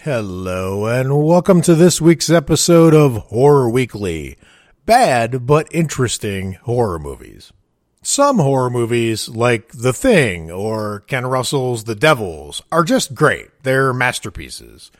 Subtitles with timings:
[0.00, 4.36] Hello, and welcome to this week's episode of Horror Weekly
[4.84, 7.54] bad but interesting horror movies.
[8.02, 13.48] Some horror movies, like The Thing or Ken Russell's The Devils, are just great.
[13.62, 14.92] They're masterpieces.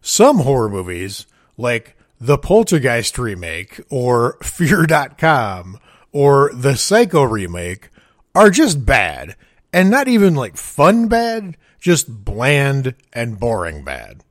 [0.00, 1.26] Some horror movies,
[1.56, 5.76] like the Poltergeist remake or FeardotCom
[6.10, 7.90] or the Psycho remake,
[8.34, 9.36] are just bad.
[9.72, 14.24] And not even like fun bad, just bland and boring bad.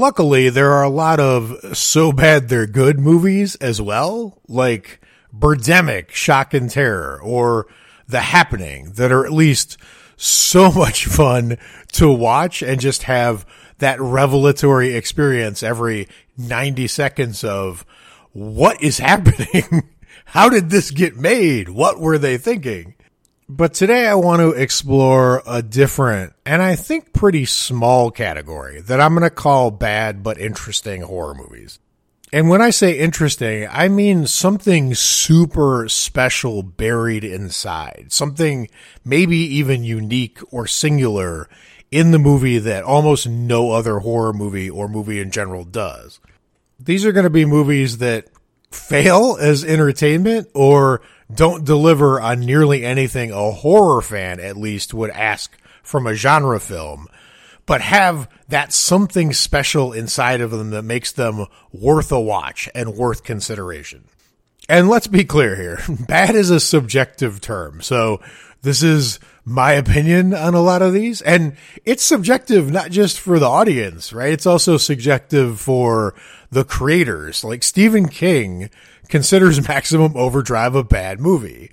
[0.00, 4.98] Luckily, there are a lot of so bad they're good movies as well, like
[5.30, 7.66] Birdemic, Shock and Terror, or
[8.08, 9.76] The Happening, that are at least
[10.16, 11.58] so much fun
[11.92, 13.44] to watch and just have
[13.76, 16.08] that revelatory experience every
[16.38, 17.84] 90 seconds of
[18.32, 19.86] what is happening?
[20.24, 21.68] How did this get made?
[21.68, 22.94] What were they thinking?
[23.52, 29.00] But today I want to explore a different and I think pretty small category that
[29.00, 31.80] I'm going to call bad but interesting horror movies.
[32.32, 38.68] And when I say interesting, I mean something super special buried inside, something
[39.04, 41.48] maybe even unique or singular
[41.90, 46.20] in the movie that almost no other horror movie or movie in general does.
[46.78, 48.28] These are going to be movies that
[48.70, 51.02] fail as entertainment or
[51.34, 56.60] don't deliver on nearly anything a horror fan at least would ask from a genre
[56.60, 57.08] film,
[57.66, 62.94] but have that something special inside of them that makes them worth a watch and
[62.94, 64.04] worth consideration.
[64.68, 65.80] And let's be clear here.
[66.06, 67.80] Bad is a subjective term.
[67.80, 68.20] So
[68.62, 71.22] this is my opinion on a lot of these.
[71.22, 74.32] And it's subjective not just for the audience, right?
[74.32, 76.14] It's also subjective for
[76.50, 77.44] the creators.
[77.44, 78.70] Like Stephen King
[79.08, 81.70] considers Maximum Overdrive a bad movie.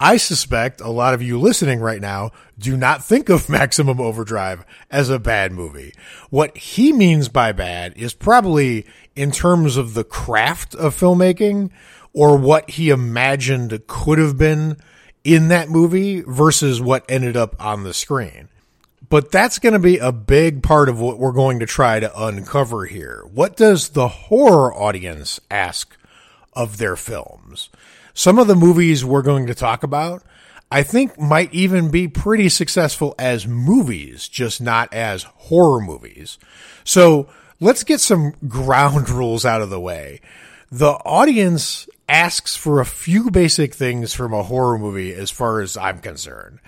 [0.00, 4.64] I suspect a lot of you listening right now do not think of Maximum Overdrive
[4.90, 5.92] as a bad movie.
[6.30, 11.70] What he means by bad is probably in terms of the craft of filmmaking
[12.12, 14.76] or what he imagined could have been
[15.24, 18.48] in that movie versus what ended up on the screen.
[19.08, 22.22] But that's going to be a big part of what we're going to try to
[22.22, 23.24] uncover here.
[23.32, 25.96] What does the horror audience ask
[26.52, 27.70] of their films?
[28.12, 30.22] Some of the movies we're going to talk about,
[30.70, 36.38] I think might even be pretty successful as movies, just not as horror movies.
[36.84, 37.28] So
[37.60, 40.20] let's get some ground rules out of the way.
[40.70, 45.76] The audience asks for a few basic things from a horror movie as far as
[45.78, 46.58] I'm concerned.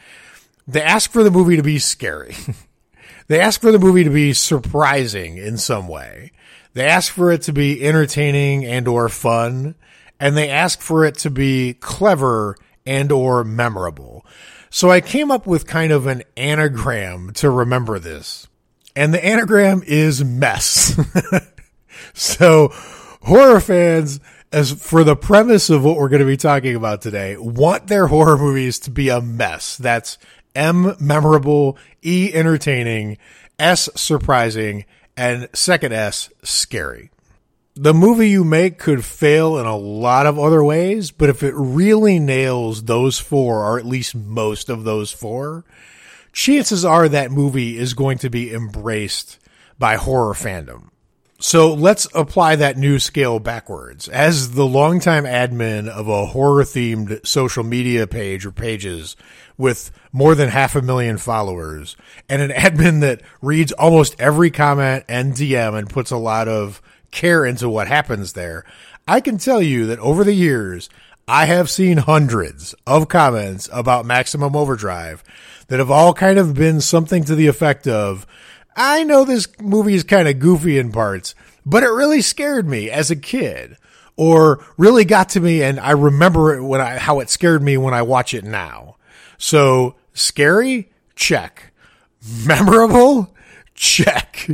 [0.70, 2.36] They ask for the movie to be scary.
[3.26, 6.32] they ask for the movie to be surprising in some way.
[6.74, 9.74] They ask for it to be entertaining and or fun,
[10.20, 14.24] and they ask for it to be clever and or memorable.
[14.70, 18.46] So I came up with kind of an anagram to remember this.
[18.94, 20.96] And the anagram is mess.
[22.14, 22.68] so
[23.22, 24.20] horror fans
[24.52, 28.08] as for the premise of what we're going to be talking about today, want their
[28.08, 29.76] horror movies to be a mess.
[29.76, 30.18] That's
[30.54, 33.18] M memorable, E entertaining,
[33.58, 34.84] S surprising,
[35.16, 37.10] and second S scary.
[37.74, 41.54] The movie you make could fail in a lot of other ways, but if it
[41.56, 45.64] really nails those four, or at least most of those four,
[46.32, 49.38] chances are that movie is going to be embraced
[49.78, 50.90] by horror fandom.
[51.42, 54.08] So let's apply that new scale backwards.
[54.08, 59.16] As the longtime admin of a horror themed social media page or pages
[59.56, 61.96] with more than half a million followers
[62.28, 66.82] and an admin that reads almost every comment and DM and puts a lot of
[67.10, 68.66] care into what happens there,
[69.08, 70.90] I can tell you that over the years,
[71.26, 75.24] I have seen hundreds of comments about Maximum Overdrive
[75.68, 78.26] that have all kind of been something to the effect of,
[78.76, 81.34] I know this movie is kind of goofy in parts,
[81.66, 83.76] but it really scared me as a kid
[84.16, 87.76] or really got to me and I remember it when I, how it scared me
[87.76, 88.96] when I watch it now.
[89.38, 90.90] So scary?
[91.16, 91.72] Check.
[92.46, 93.34] Memorable?
[93.74, 94.50] Check.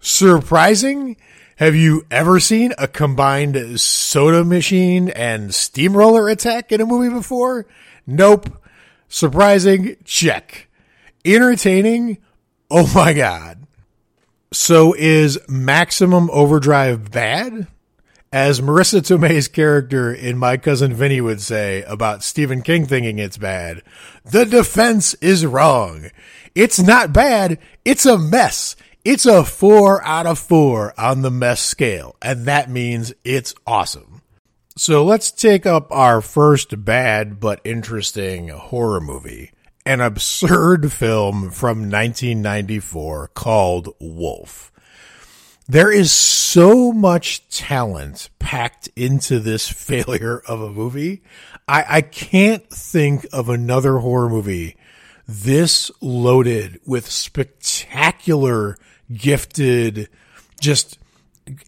[0.00, 1.16] Surprising?
[1.56, 7.66] Have you ever seen a combined soda machine and steamroller attack in a movie before?
[8.06, 8.62] Nope.
[9.08, 9.96] Surprising?
[10.04, 10.68] Check.
[11.24, 12.18] Entertaining?
[12.70, 13.66] Oh my God.
[14.52, 17.68] So is Maximum Overdrive bad?
[18.32, 23.38] As Marisa Tomei's character in My Cousin Vinny would say about Stephen King thinking it's
[23.38, 23.82] bad,
[24.24, 26.10] the defense is wrong.
[26.54, 27.58] It's not bad.
[27.84, 28.74] It's a mess.
[29.04, 32.16] It's a four out of four on the mess scale.
[32.20, 34.22] And that means it's awesome.
[34.76, 39.52] So let's take up our first bad but interesting horror movie
[39.86, 44.72] an absurd film from 1994 called Wolf.
[45.68, 51.22] There is so much talent packed into this failure of a movie.
[51.68, 54.76] I, I can't think of another horror movie
[55.28, 58.76] this loaded with spectacular,
[59.12, 60.08] gifted,
[60.60, 60.98] just,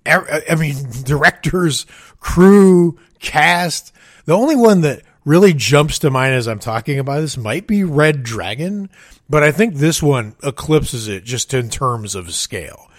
[0.07, 1.87] I mean, directors,
[2.21, 3.93] crew, cast.
[4.27, 7.85] The only one that really jumps to mind as I'm talking about this might be
[7.85, 8.89] Red Dragon,
[9.29, 12.87] but I think this one eclipses it just in terms of scale.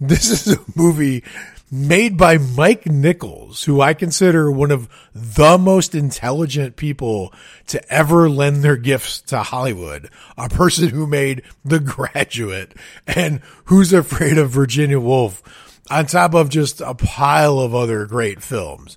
[0.00, 1.24] This is a movie
[1.72, 7.32] made by Mike Nichols, who I consider one of the most intelligent people
[7.66, 10.08] to ever lend their gifts to Hollywood.
[10.36, 12.74] A person who made The Graduate
[13.08, 15.42] and Who's Afraid of Virginia Woolf
[15.90, 18.96] on top of just a pile of other great films.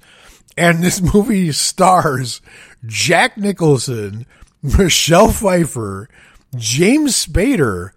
[0.58, 2.42] And this movie stars
[2.86, 4.26] Jack Nicholson,
[4.62, 6.10] Michelle Pfeiffer,
[6.56, 7.92] James Spader,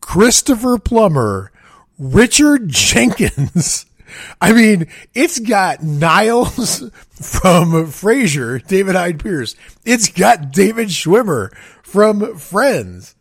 [0.00, 1.50] Christopher Plummer,
[1.98, 3.86] Richard Jenkins,
[4.40, 6.78] I mean, it's got Niles
[7.10, 9.56] from Frasier, David Hyde Pierce.
[9.84, 13.14] It's got David Schwimmer from Friends.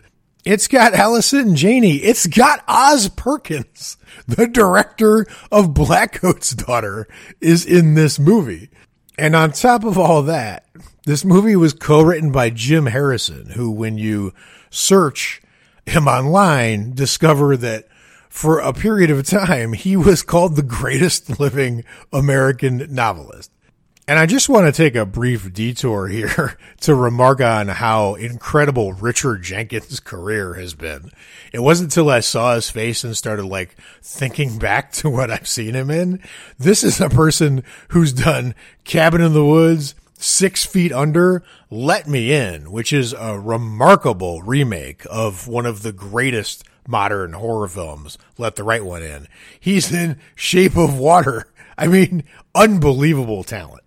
[0.45, 1.97] It's got Allison Janney.
[1.97, 3.95] It's got Oz Perkins,
[4.27, 7.07] the director of Blackcoat's Daughter,
[7.39, 8.69] is in this movie.
[9.17, 10.65] And on top of all that,
[11.05, 14.33] this movie was co-written by Jim Harrison, who, when you
[14.69, 15.41] search
[15.85, 17.87] him online, discover that
[18.27, 23.52] for a period of time, he was called the greatest living American novelist.
[24.05, 28.91] And I just want to take a brief detour here to remark on how incredible
[28.91, 31.09] Richard Jenkins' career has been.
[31.53, 35.47] It wasn't until I saw his face and started like thinking back to what I've
[35.47, 36.21] seen him in.
[36.59, 42.33] This is a person who's done Cabin in the Woods, Six Feet Under, Let Me
[42.33, 48.17] In, which is a remarkable remake of one of the greatest modern horror films.
[48.37, 49.29] Let the right one in.
[49.57, 51.47] He's in Shape of Water.
[51.77, 53.82] I mean, unbelievable talent.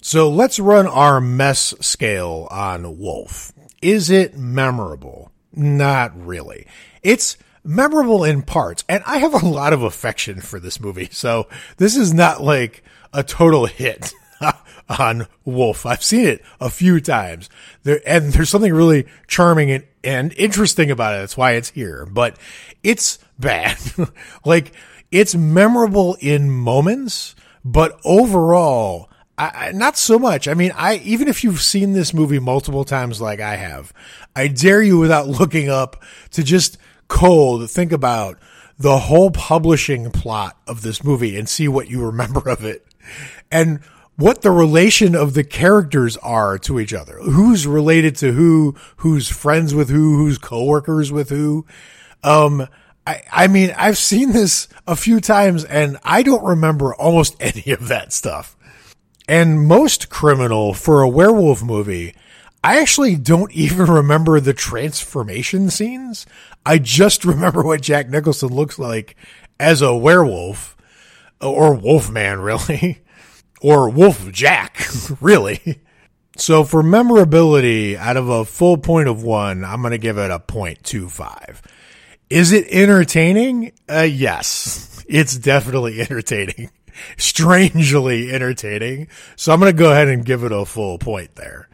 [0.00, 3.52] So let's run our mess scale on Wolf.
[3.82, 5.32] Is it memorable?
[5.52, 6.66] Not really.
[7.02, 11.08] It's memorable in parts, and I have a lot of affection for this movie.
[11.10, 14.12] So this is not like a total hit.
[14.88, 15.84] on Wolf.
[15.84, 17.50] I've seen it a few times.
[17.82, 21.18] There, and there's something really charming and, and interesting about it.
[21.18, 22.06] That's why it's here.
[22.06, 22.38] But
[22.82, 23.78] it's bad.
[24.44, 24.72] like
[25.10, 27.34] it's memorable in moments,
[27.64, 30.48] but overall, I, not so much.
[30.48, 33.92] I mean, I even if you've seen this movie multiple times, like I have,
[34.34, 36.02] I dare you, without looking up,
[36.32, 38.38] to just cold think about
[38.78, 42.86] the whole publishing plot of this movie and see what you remember of it.
[43.50, 43.80] And
[44.16, 47.18] what the relation of the characters are to each other.
[47.18, 51.64] Who's related to who, who's friends with who, who's coworkers with who.
[52.24, 52.66] Um,
[53.06, 57.72] I, I mean, I've seen this a few times and I don't remember almost any
[57.72, 58.56] of that stuff.
[59.28, 62.14] And most criminal for a werewolf movie,
[62.64, 66.26] I actually don't even remember the transformation scenes.
[66.64, 69.16] I just remember what Jack Nicholson looks like
[69.60, 70.76] as a werewolf
[71.40, 73.02] or Wolfman, really
[73.60, 74.80] or Wolf Jack,
[75.20, 75.80] really.
[76.36, 80.30] So for memorability, out of a full point of one, I'm going to give it
[80.30, 81.60] a 0.25.
[82.30, 83.72] Is it entertaining?
[83.88, 86.70] Uh, yes, it's definitely entertaining.
[87.16, 89.08] Strangely entertaining.
[89.36, 91.68] So I'm going to go ahead and give it a full point there.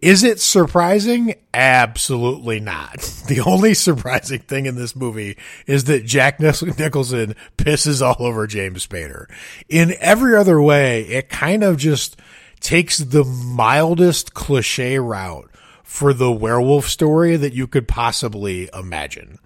[0.00, 1.34] Is it surprising?
[1.52, 3.14] Absolutely not.
[3.28, 8.86] The only surprising thing in this movie is that Jack Nicholson pisses all over James
[8.86, 9.26] Spader.
[9.68, 12.16] In every other way, it kind of just
[12.60, 15.50] takes the mildest cliche route
[15.84, 19.38] for the werewolf story that you could possibly imagine.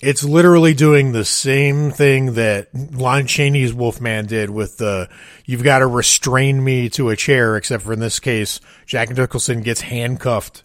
[0.00, 5.08] It's literally doing the same thing that Lon Chaney's Wolfman did with the
[5.46, 9.62] you've got to restrain me to a chair, except for in this case, Jack Nicholson
[9.62, 10.62] gets handcuffed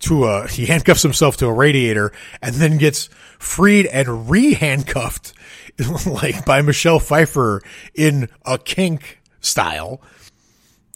[0.00, 3.08] to a he handcuffs himself to a radiator and then gets
[3.38, 5.34] freed and re-handcuffed
[6.06, 7.62] like by Michelle Pfeiffer
[7.94, 10.00] in a kink style.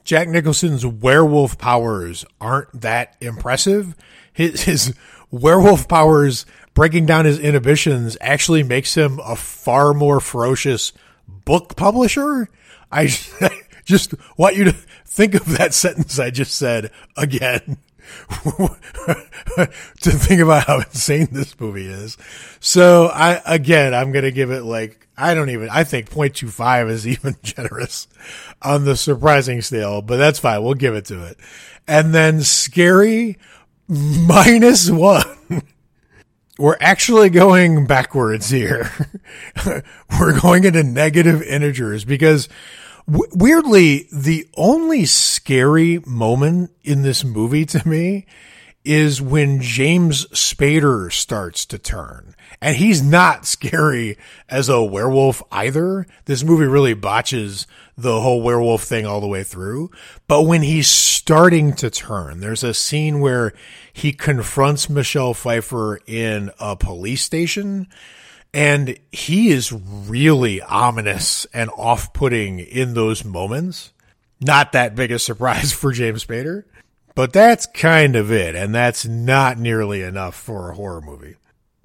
[0.04, 3.94] Jack Nicholson's werewolf powers aren't that impressive.
[4.32, 4.94] His, his
[5.30, 10.92] werewolf powers breaking down his inhibitions actually makes him a far more ferocious
[11.26, 12.48] book publisher.
[12.90, 13.08] I
[13.84, 14.72] just want you to
[15.04, 17.78] think of that sentence I just said again.
[18.36, 22.18] to think about how insane this movie is.
[22.60, 26.90] So I, again, I'm going to give it like, I don't even, I think 0.25
[26.90, 28.06] is even generous
[28.60, 30.62] on the surprising scale, but that's fine.
[30.62, 31.38] We'll give it to it.
[31.88, 33.38] And then scary
[33.88, 35.24] minus one.
[36.58, 38.90] We're actually going backwards here.
[40.20, 42.48] we're going into negative integers because
[43.06, 48.26] w- weirdly, the only scary moment in this movie to me
[48.84, 52.34] is when James Spader starts to turn.
[52.64, 54.16] And he's not scary
[54.48, 56.06] as a werewolf either.
[56.24, 59.90] This movie really botches the whole werewolf thing all the way through.
[60.28, 63.52] But when he's starting to turn, there's a scene where
[63.92, 67.86] he confronts Michelle Pfeiffer in a police station
[68.54, 73.92] and he is really ominous and off putting in those moments.
[74.40, 76.64] Not that big a surprise for James Spader,
[77.14, 78.54] but that's kind of it.
[78.54, 81.36] And that's not nearly enough for a horror movie.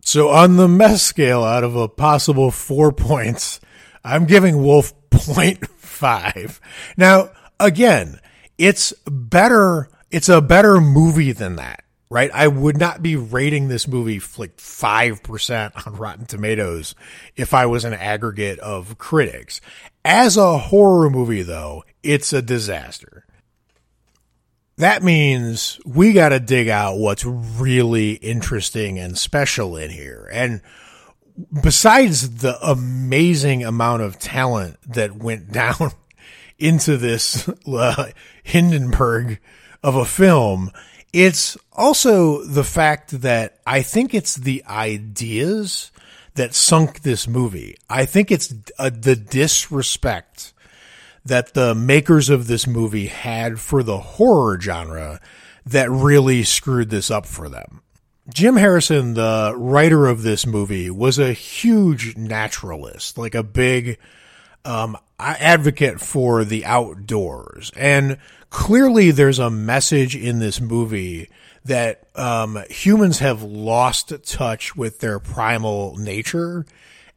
[0.10, 3.60] So on the mess scale out of a possible four points,
[4.04, 6.60] I'm giving Wolf 0.5.
[6.98, 8.20] Now, again,
[8.58, 9.88] it's better.
[10.10, 12.32] It's a better movie than that, right?
[12.34, 16.96] I would not be rating this movie like 5% on Rotten Tomatoes
[17.36, 19.62] if I was an aggregate of critics.
[20.04, 23.28] As a horror movie, though, it's a disaster.
[24.80, 30.30] That means we got to dig out what's really interesting and special in here.
[30.32, 30.62] And
[31.62, 35.92] besides the amazing amount of talent that went down
[36.58, 39.42] into this uh, Hindenburg
[39.84, 40.72] of a film,
[41.12, 45.92] it's also the fact that I think it's the ideas
[46.36, 47.76] that sunk this movie.
[47.90, 50.54] I think it's uh, the disrespect
[51.30, 55.20] that the makers of this movie had for the horror genre
[55.66, 57.82] that really screwed this up for them.
[58.34, 63.98] Jim Harrison, the writer of this movie, was a huge naturalist, like a big
[64.66, 67.72] um, advocate for the outdoors.
[67.76, 68.18] And
[68.50, 71.30] clearly, there's a message in this movie
[71.66, 76.66] that um, humans have lost touch with their primal nature,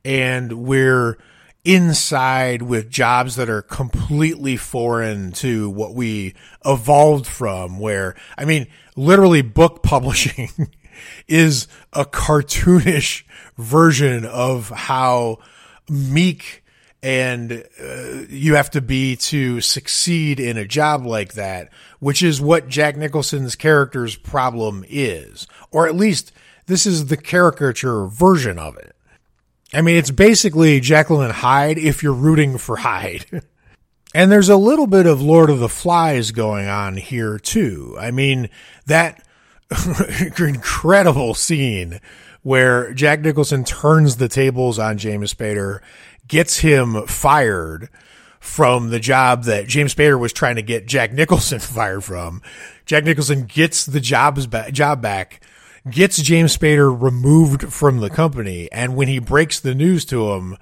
[0.05, 1.19] and we're
[1.65, 7.79] inside with jobs that are completely foreign to what we evolved from.
[7.79, 8.67] Where, I mean,
[8.97, 10.51] literally, book publishing
[11.29, 13.25] is a cartoonish
[13.57, 15.39] version of how
[15.89, 16.63] meek
[17.03, 22.41] and uh, you have to be to succeed in a job like that, which is
[22.41, 26.33] what Jack Nicholson's character's problem is, or at least
[26.67, 28.92] this is the caricature version of it.
[29.75, 33.43] I mean, it's basically and Hyde if you're rooting for Hyde.
[34.15, 37.97] and there's a little bit of Lord of the Flies going on here too.
[37.99, 38.51] I mean,
[38.87, 39.25] that
[40.39, 42.01] incredible scene
[42.43, 45.81] where Jack Nicholson turns the tables on James Spader,
[46.27, 47.89] gets him fired
[48.41, 52.43] from the job that James Spader was trying to get Jack Nicholson fired from.
[52.85, 55.41] Jack Nicholson gets the jobs back, job back,
[55.91, 60.57] gets James Spader removed from the company, and when he breaks the news to him,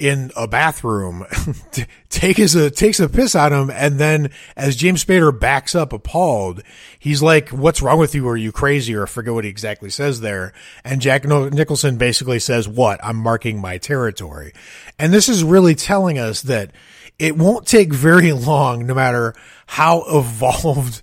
[0.00, 1.26] in a bathroom,
[2.08, 5.92] takes a uh, takes a piss on him, and then as James Spader backs up
[5.92, 6.62] appalled,
[6.98, 8.26] he's like, "What's wrong with you?
[8.26, 10.54] Are you crazy?" Or I forget what he exactly says there.
[10.84, 12.98] And Jack Nicholson basically says, "What?
[13.04, 14.54] I'm marking my territory."
[14.98, 16.70] And this is really telling us that
[17.18, 19.34] it won't take very long, no matter
[19.66, 21.02] how evolved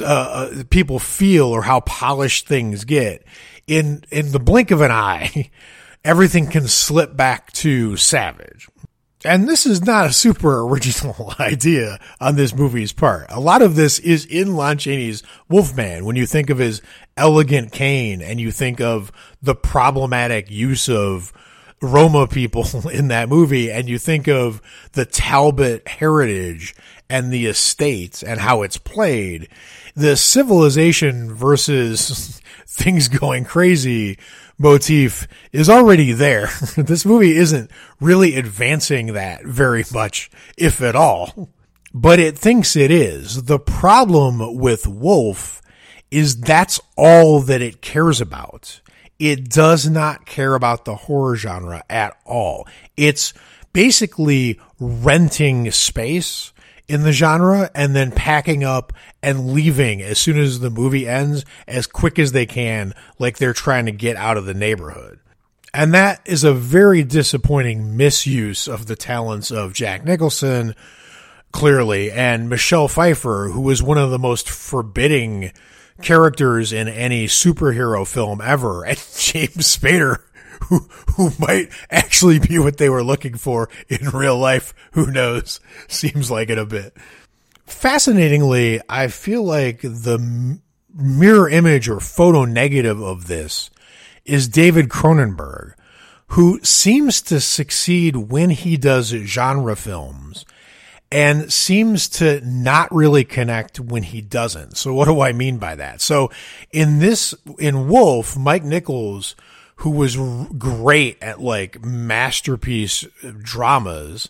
[0.00, 3.24] uh, uh people feel or how polished things get.
[3.66, 5.50] In in the blink of an eye.
[6.04, 8.68] everything can slip back to Savage.
[9.24, 13.26] And this is not a super original idea on this movie's part.
[13.28, 16.04] A lot of this is in Lon Chaney's Wolfman.
[16.04, 16.82] When you think of his
[17.16, 21.32] elegant cane and you think of the problematic use of
[21.80, 26.74] Roma people in that movie and you think of the Talbot heritage
[27.10, 29.48] and the estates and how it's played,
[29.98, 34.18] the civilization versus things going crazy
[34.56, 36.48] motif is already there.
[36.76, 41.50] this movie isn't really advancing that very much, if at all,
[41.92, 43.44] but it thinks it is.
[43.44, 45.60] The problem with Wolf
[46.10, 48.80] is that's all that it cares about.
[49.18, 52.68] It does not care about the horror genre at all.
[52.96, 53.34] It's
[53.72, 56.52] basically renting space
[56.88, 58.92] in the genre and then packing up
[59.22, 63.52] and leaving as soon as the movie ends as quick as they can, like they're
[63.52, 65.20] trying to get out of the neighborhood.
[65.74, 70.74] And that is a very disappointing misuse of the talents of Jack Nicholson,
[71.52, 75.52] clearly, and Michelle Pfeiffer, who was one of the most forbidding
[76.00, 80.22] characters in any superhero film ever, and James Spader,
[80.62, 84.74] who who might actually be what they were looking for in real life.
[84.92, 85.60] Who knows?
[85.88, 86.96] Seems like it a bit.
[87.66, 90.58] Fascinatingly, I feel like the
[90.94, 93.70] mirror image or photo negative of this
[94.24, 95.74] is David Cronenberg,
[96.28, 100.46] who seems to succeed when he does genre films
[101.10, 104.76] and seems to not really connect when he doesn't.
[104.76, 106.00] So what do I mean by that?
[106.00, 106.30] So
[106.70, 109.34] in this, in Wolf, Mike Nichols,
[109.78, 110.16] who was
[110.58, 113.04] great at like masterpiece
[113.40, 114.28] dramas,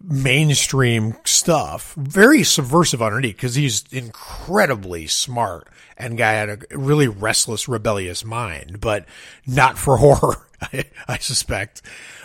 [0.00, 7.68] mainstream stuff, very subversive underneath because he's incredibly smart and guy had a really restless,
[7.68, 9.06] rebellious mind, but
[9.46, 11.82] not for horror, I, I suspect.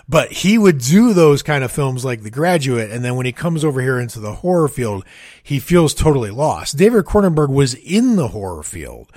[0.08, 3.32] But he would do those kind of films like The Graduate, and then when he
[3.32, 5.06] comes over here into the horror field,
[5.42, 6.78] he feels totally lost.
[6.78, 9.12] David Cronenberg was in the horror field.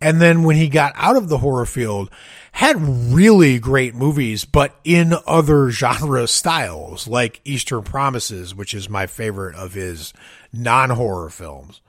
[0.00, 2.10] And then when he got out of the horror field,
[2.58, 2.76] had
[3.14, 9.54] really great movies, but in other genre styles, like Eastern Promises, which is my favorite
[9.54, 10.12] of his
[10.52, 11.80] non-horror films,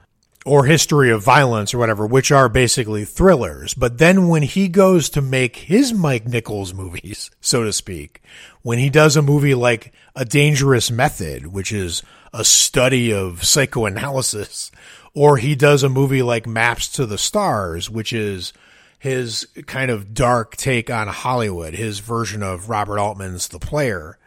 [0.46, 3.74] or History of Violence or whatever, which are basically thrillers.
[3.74, 8.22] But then when he goes to make his Mike Nichols movies, so to speak,
[8.62, 14.70] when he does a movie like A Dangerous Method, which is a study of psychoanalysis,
[15.16, 18.54] or he does a movie like Maps to the Stars, which is
[19.00, 24.20] his kind of dark take on Hollywood, his version of Robert Altman's The Player,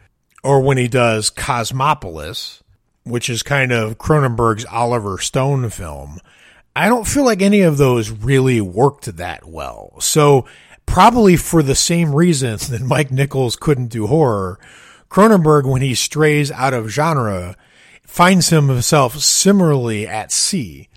[0.43, 2.63] or when he does Cosmopolis,
[3.03, 6.19] which is kind of Cronenberg's Oliver Stone film.
[6.75, 9.93] I don't feel like any of those really worked that well.
[9.99, 10.45] So
[10.87, 14.59] probably for the same reasons that Mike Nichols couldn't do horror,
[15.09, 17.55] Cronenberg, when he strays out of genre,
[18.01, 20.89] finds himself similarly at sea.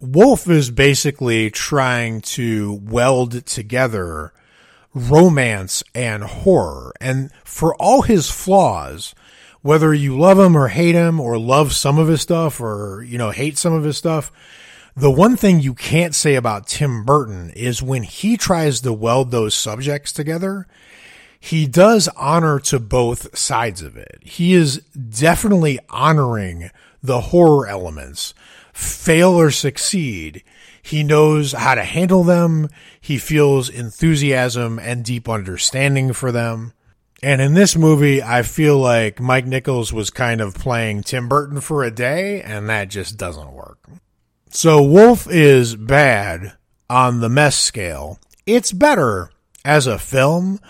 [0.00, 4.32] Wolf is basically trying to weld together
[4.94, 6.92] romance and horror.
[7.00, 9.14] And for all his flaws,
[9.62, 13.18] whether you love him or hate him or love some of his stuff or, you
[13.18, 14.32] know, hate some of his stuff,
[14.96, 19.30] the one thing you can't say about Tim Burton is when he tries to weld
[19.30, 20.66] those subjects together,
[21.38, 24.18] he does honor to both sides of it.
[24.22, 26.70] He is definitely honoring
[27.02, 28.34] the horror elements
[28.80, 30.42] fail or succeed,
[30.82, 32.68] he knows how to handle them.
[33.00, 36.72] He feels enthusiasm and deep understanding for them.
[37.22, 41.60] And in this movie, I feel like Mike Nichols was kind of playing Tim Burton
[41.60, 43.78] for a day, and that just doesn't work.
[44.48, 46.54] So Wolf is bad
[46.88, 48.18] on the mess scale.
[48.46, 49.30] It's better
[49.64, 50.60] as a film,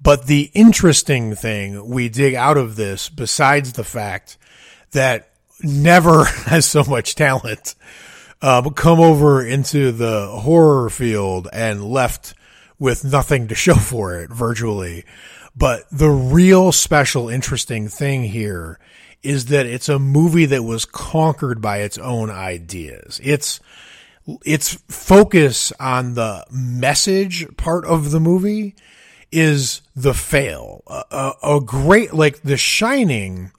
[0.00, 4.38] but the interesting thing we dig out of this, besides the fact
[4.92, 5.30] that
[5.62, 7.74] never has so much talent
[8.40, 12.34] uh, come over into the horror field and left
[12.78, 15.04] with nothing to show for it virtually.
[15.56, 18.78] But the real special interesting thing here
[19.22, 23.20] is that it's a movie that was conquered by its own ideas.
[23.24, 23.58] It's,
[24.44, 28.76] its focus on the message part of the movie
[29.32, 30.84] is the fail.
[30.86, 33.50] A, a, a great, like The Shining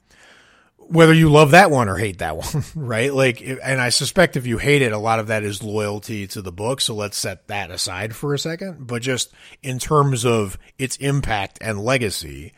[0.89, 3.13] whether you love that one or hate that one, right?
[3.13, 6.41] Like, and I suspect if you hate it, a lot of that is loyalty to
[6.41, 6.81] the book.
[6.81, 8.87] So let's set that aside for a second.
[8.87, 12.53] But just in terms of its impact and legacy,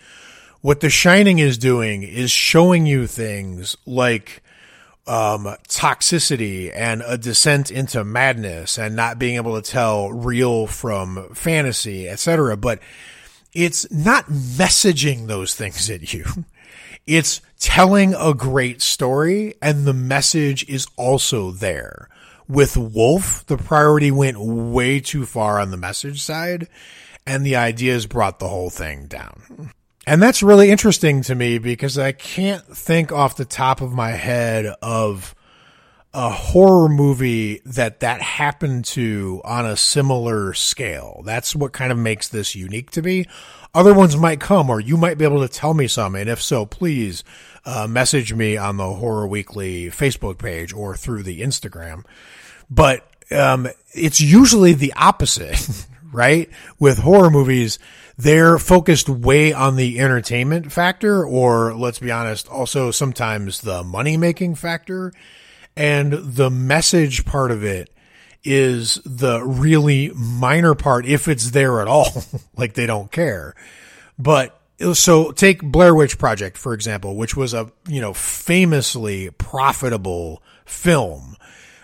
[0.62, 4.44] what The Shining is doing is showing you things like,
[5.08, 11.34] um, toxicity and a descent into madness and not being able to tell real from
[11.34, 12.56] fantasy, etc.
[12.56, 12.80] But
[13.54, 16.26] it's not messaging those things at you.
[17.06, 22.08] It's telling a great story and the message is also there.
[22.48, 26.68] With Wolf, the priority went way too far on the message side
[27.26, 29.72] and the ideas brought the whole thing down.
[30.08, 34.12] And that's really interesting to me because I can't think off the top of my
[34.12, 35.36] head of
[36.14, 41.22] a horror movie that that happened to on a similar scale.
[41.24, 43.28] That's what kind of makes this unique to me.
[43.74, 46.16] Other ones might come, or you might be able to tell me some.
[46.16, 47.24] And if so, please
[47.66, 52.04] uh, message me on the Horror Weekly Facebook page or through the Instagram.
[52.70, 56.50] But um, it's usually the opposite, right?
[56.80, 57.80] With horror movies,
[58.18, 64.18] they're focused way on the entertainment factor, or let's be honest, also sometimes the money
[64.18, 65.14] making factor.
[65.78, 67.90] And the message part of it
[68.44, 72.10] is the really minor part if it's there at all.
[72.58, 73.56] like they don't care.
[74.18, 74.60] But
[74.94, 81.36] so take Blair Witch Project, for example, which was a, you know, famously profitable film.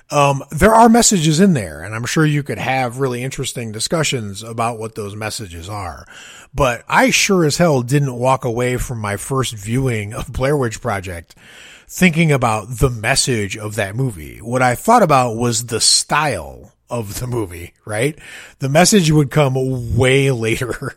[0.09, 4.41] Um, there are messages in there, and I'm sure you could have really interesting discussions
[4.41, 6.05] about what those messages are.
[6.55, 10.81] But I sure as hell didn't walk away from my first viewing of Blair Witch
[10.81, 11.35] Project
[11.88, 14.39] thinking about the message of that movie.
[14.39, 18.17] What I thought about was the style of the movie, right?
[18.60, 20.95] The message would come way later.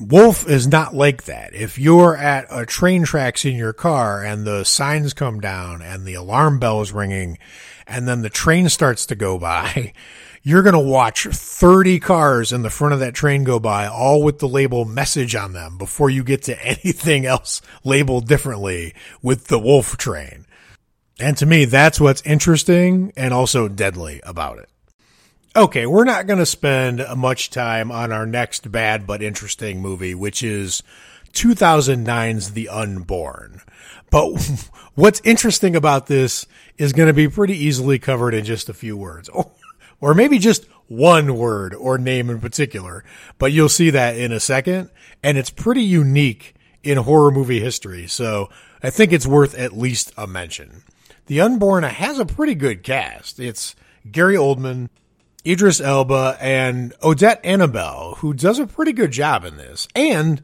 [0.00, 1.54] Wolf is not like that.
[1.54, 6.06] If you're at a train tracks in your car and the signs come down and
[6.06, 7.36] the alarm bell is ringing
[7.86, 9.92] and then the train starts to go by,
[10.42, 14.22] you're going to watch 30 cars in the front of that train go by, all
[14.22, 19.48] with the label message on them before you get to anything else labeled differently with
[19.48, 20.46] the wolf train.
[21.18, 24.69] And to me, that's what's interesting and also deadly about it.
[25.56, 30.14] Okay, we're not going to spend much time on our next bad but interesting movie,
[30.14, 30.84] which is
[31.32, 33.60] 2009's The Unborn.
[34.10, 36.46] But what's interesting about this
[36.78, 39.50] is going to be pretty easily covered in just a few words, or,
[40.00, 43.02] or maybe just one word or name in particular.
[43.36, 48.06] But you'll see that in a second, and it's pretty unique in horror movie history.
[48.06, 48.50] So
[48.84, 50.84] I think it's worth at least a mention.
[51.26, 53.40] The Unborn has a pretty good cast.
[53.40, 53.74] It's
[54.10, 54.90] Gary Oldman,
[55.46, 59.88] Idris Elba, and Odette Annable, who does a pretty good job in this.
[59.94, 60.42] And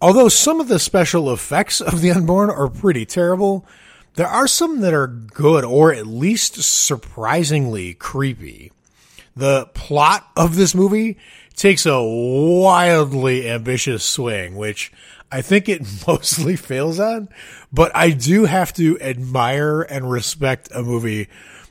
[0.00, 3.64] although some of the special effects of The Unborn are pretty terrible,
[4.14, 8.72] there are some that are good or at least surprisingly creepy.
[9.36, 11.18] The plot of this movie
[11.54, 14.90] takes a wildly ambitious swing, which
[15.30, 17.28] I think it mostly fails on,
[17.72, 21.28] but I do have to admire and respect a movie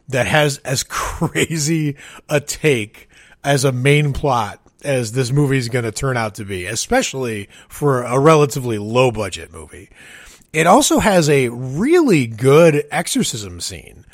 [0.09, 1.95] that has as crazy
[2.29, 3.09] a take
[3.43, 7.49] as a main plot as this movie is going to turn out to be, especially
[7.67, 9.89] for a relatively low budget movie.
[10.53, 14.05] It also has a really good exorcism scene.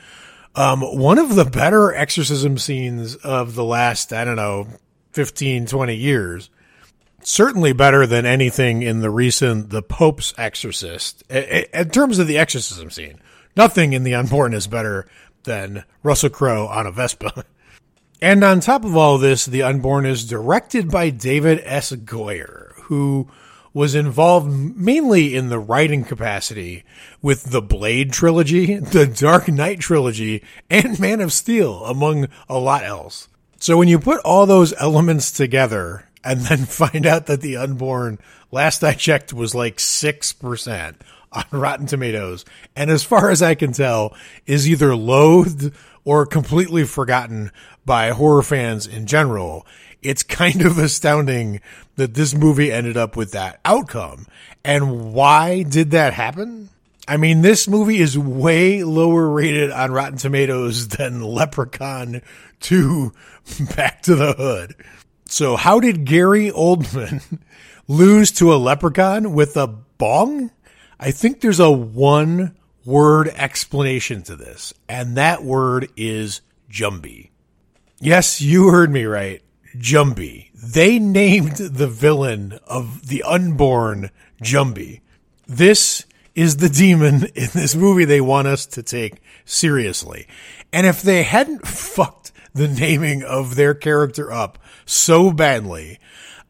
[0.56, 4.68] Um, one of the better exorcism scenes of the last, I don't know,
[5.12, 6.50] 15, 20 years
[7.24, 11.24] certainly better than anything in the recent The Pope's Exorcist.
[11.30, 13.20] In terms of the exorcism scene,
[13.56, 15.08] nothing in The Unborn is better
[15.44, 17.46] than Russell Crowe on a Vespa.
[18.24, 21.92] And on top of all this, The Unborn is directed by David S.
[21.92, 23.28] Goyer, who
[23.74, 26.84] was involved mainly in the writing capacity
[27.22, 32.84] with the Blade trilogy, the Dark Knight trilogy, and Man of Steel, among a lot
[32.84, 33.28] else.
[33.60, 38.20] So when you put all those elements together and then find out that the unborn
[38.52, 40.96] last I checked was like 6%
[41.34, 42.46] on Rotten Tomatoes.
[42.76, 44.16] And as far as I can tell,
[44.46, 47.52] is either loathed or completely forgotten
[47.86, 49.66] by horror fans in general.
[50.02, 51.62] It's kind of astounding
[51.96, 54.26] that this movie ended up with that outcome.
[54.64, 56.70] And why did that happen?
[57.08, 62.22] I mean, this movie is way lower rated on Rotten Tomatoes than Leprechaun
[62.62, 63.14] 2
[63.76, 64.76] Back to the Hood.
[65.26, 67.40] So, how did Gary Oldman
[67.88, 70.52] lose to a leprechaun with a bong?
[71.04, 77.32] I think there's a one word explanation to this, and that word is Jumby.
[78.00, 79.42] Yes, you heard me right.
[79.76, 80.52] Jumby.
[80.54, 84.12] They named the villain of the unborn
[84.44, 85.02] Jumby.
[85.48, 90.28] This is the demon in this movie they want us to take seriously.
[90.72, 96.00] And if they hadn't fucked the naming of their character up so badly.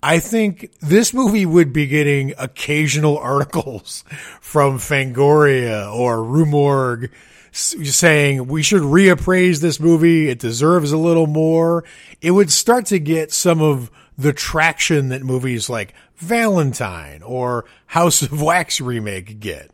[0.04, 4.04] I think this movie would be getting occasional articles
[4.42, 7.12] from Fangoria or Rue Morgue
[7.52, 10.30] saying we should reappraise this movie.
[10.30, 11.84] It deserves a little more.
[12.20, 18.24] It would start to get some of the traction that movies like Valentine or House
[18.24, 19.70] of Wax remake get.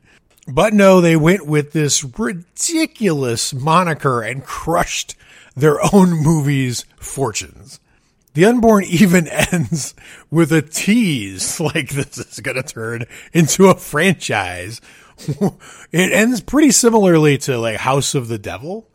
[0.48, 5.16] But no, they went with this ridiculous moniker and crushed
[5.56, 7.80] their own movie's fortunes.
[8.34, 9.96] The Unborn even ends
[10.30, 14.82] with a tease like this is going to turn into a franchise.
[15.92, 18.90] it ends pretty similarly to like House of the Devil.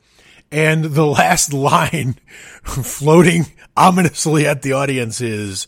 [0.51, 2.17] And the last line
[2.63, 5.67] floating ominously at the audience is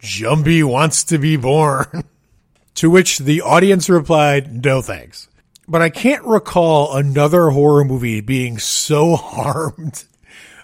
[0.00, 2.04] Jumby wants to be born.
[2.74, 5.28] to which the audience replied, no thanks.
[5.66, 10.04] But I can't recall another horror movie being so harmed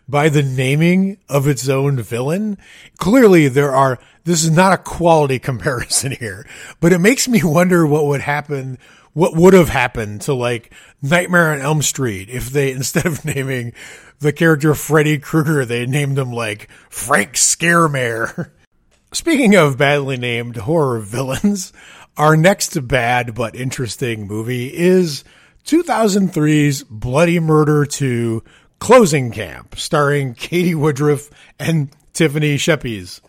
[0.09, 2.59] by the naming of its own villain.
[2.99, 6.47] Clearly there are, this is not a quality comparison here,
[6.81, 8.79] but it makes me wonder what would happen,
[9.13, 13.73] what would have happened to like Nightmare on Elm Street if they, instead of naming
[14.21, 18.51] the character Freddy Krueger, they named him like Frank Scaremare.
[19.13, 21.73] Speaking of badly named horror villains,
[22.17, 25.23] our next bad but interesting movie is
[25.67, 28.43] 2003's Bloody Murder 2
[28.85, 33.23] Closing Camp, starring Katie Woodruff and Tiffany Shepis.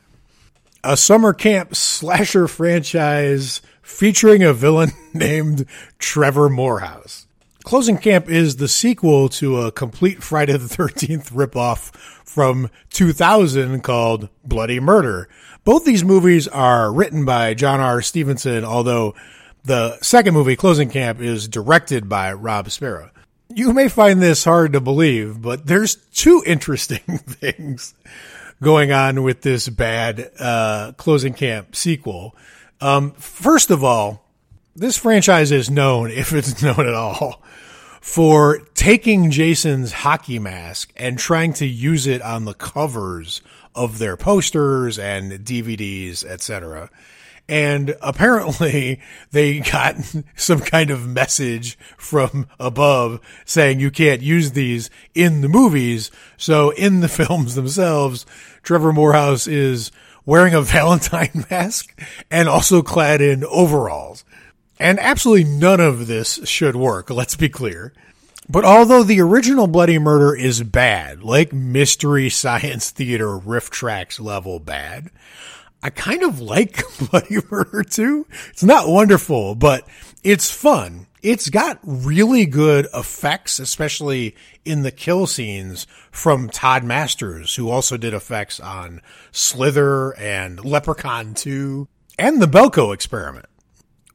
[0.83, 5.65] A summer camp slasher franchise featuring a villain named
[5.97, 7.25] Trevor Morehouse.
[7.63, 14.27] Closing Camp is the sequel to a complete Friday the 13th ripoff from 2000 called
[14.43, 15.29] Bloody Murder.
[15.63, 18.01] Both these movies are written by John R.
[18.01, 19.15] Stevenson, although
[19.63, 23.13] the second movie, Closing Camp, is directed by Rob Spera.
[23.49, 27.93] You may find this hard to believe, but there's two interesting things
[28.61, 32.35] going on with this bad uh, Closing Camp sequel.
[32.81, 34.25] Um, first of all,
[34.75, 37.43] this franchise is known, if it's known at all,
[38.01, 43.41] for taking Jason's hockey mask and trying to use it on the covers
[43.73, 46.89] of their posters and DVDs, etc.
[47.47, 48.99] And apparently
[49.31, 49.97] they got
[50.35, 56.09] some kind of message from above saying you can't use these in the movies.
[56.37, 58.25] So in the films themselves,
[58.63, 59.91] Trevor Morehouse is
[60.25, 61.99] wearing a Valentine mask
[62.31, 64.25] and also clad in overalls.
[64.79, 67.93] And absolutely none of this should work, let's be clear.
[68.47, 75.09] But although the original Bloody Murder is bad, like Mystery Science Theater RiffTrax level bad,
[75.85, 78.25] I kind of like Bloody Murder 2.
[78.49, 79.87] It's not wonderful, but
[80.23, 81.05] it's fun.
[81.21, 87.97] It's got really good effects, especially in the kill scenes from Todd Masters, who also
[87.97, 88.99] did effects on
[89.31, 93.45] Slither and Leprechaun 2 and the Belko experiment.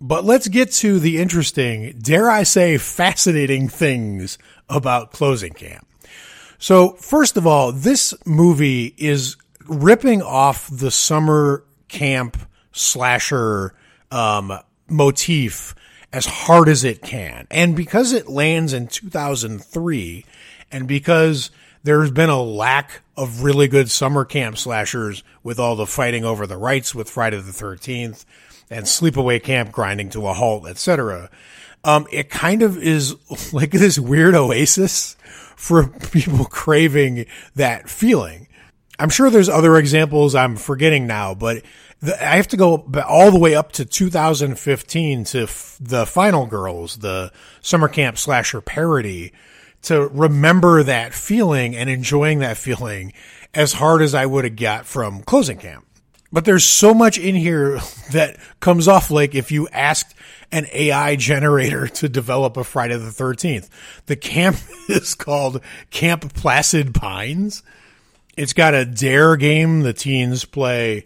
[0.01, 5.87] But let's get to the interesting, dare I say, fascinating things about Closing Camp.
[6.59, 9.37] So, first of all, this movie is
[9.71, 12.37] ripping off the summer camp
[12.73, 13.73] slasher
[14.11, 14.53] um,
[14.89, 15.75] motif
[16.13, 17.47] as hard as it can.
[17.51, 20.25] And because it lands in 2003,
[20.73, 21.51] and because
[21.85, 26.47] there's been a lack of really good summer camp slashers with all the fighting over
[26.47, 28.25] the rights with Friday the 13th
[28.71, 31.31] and sleepaway camp grinding to a halt, etc.
[31.85, 33.15] Um, it kind of is
[33.53, 35.17] like this weird oasis
[35.57, 38.49] for people craving that feeling.
[39.01, 41.63] I'm sure there's other examples I'm forgetting now, but
[42.01, 46.47] the, I have to go all the way up to 2015 to f- the Final
[46.47, 47.33] Girls, the
[47.63, 49.33] summer camp slasher parody,
[49.83, 53.13] to remember that feeling and enjoying that feeling
[53.55, 55.87] as hard as I would have got from closing camp.
[56.33, 57.81] But there's so much in here
[58.13, 60.15] that comes off like if you asked
[60.53, 63.69] an AI generator to develop a Friday the 13th.
[64.07, 64.57] The camp
[64.89, 67.63] is called Camp Placid Pines.
[68.37, 71.05] It's got a dare game the teens play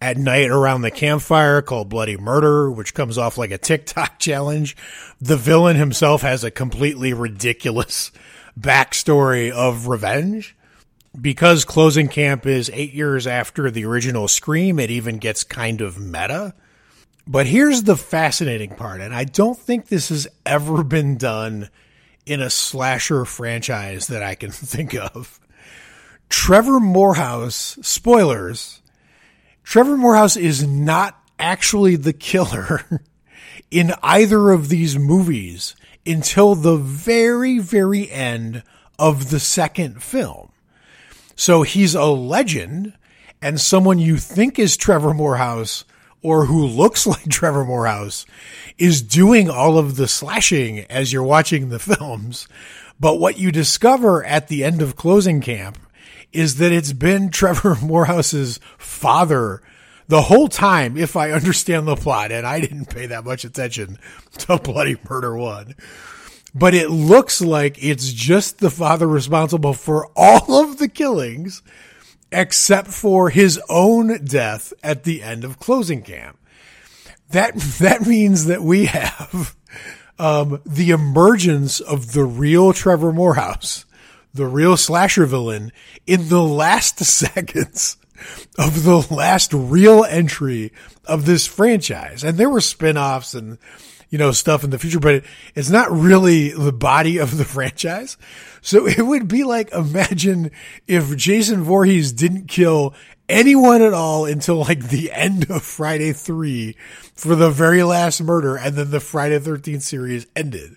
[0.00, 4.76] at night around the campfire called Bloody Murder, which comes off like a TikTok challenge.
[5.20, 8.12] The villain himself has a completely ridiculous
[8.58, 10.56] backstory of revenge
[11.20, 15.98] because closing camp is eight years after the original Scream, it even gets kind of
[15.98, 16.54] meta.
[17.26, 21.70] But here's the fascinating part, and I don't think this has ever been done
[22.24, 25.40] in a slasher franchise that I can think of.
[26.28, 28.82] Trevor Morehouse, spoilers,
[29.62, 32.82] Trevor Morehouse is not actually the killer
[33.70, 35.74] in either of these movies
[36.06, 38.62] until the very, very end
[38.98, 40.50] of the second film.
[41.34, 42.94] So he's a legend
[43.42, 45.84] and someone you think is Trevor Morehouse
[46.22, 48.24] or who looks like Trevor Morehouse
[48.78, 52.48] is doing all of the slashing as you're watching the films.
[52.98, 55.78] But what you discover at the end of closing camp
[56.36, 59.62] is that it's been Trevor Morehouse's father
[60.08, 63.98] the whole time, if I understand the plot, and I didn't pay that much attention
[64.38, 65.74] to Bloody Murder 1
[66.58, 71.62] but it looks like it's just the father responsible for all of the killings
[72.32, 76.38] except for his own death at the end of closing camp.
[77.30, 79.56] That that means that we have
[80.18, 83.84] um, the emergence of the real Trevor Morehouse,
[84.36, 85.72] the real slasher villain,
[86.06, 87.96] in the last seconds
[88.58, 90.72] of the last real entry
[91.04, 92.24] of this franchise.
[92.24, 93.58] And there were spin-offs and
[94.08, 98.16] you know, stuff in the future, but it's not really the body of the franchise.
[98.62, 100.50] So it would be like, imagine
[100.86, 102.94] if Jason Voorhees didn't kill
[103.28, 106.76] anyone at all until like the end of Friday 3
[107.14, 110.76] for the very last murder and then the Friday 13th series ended.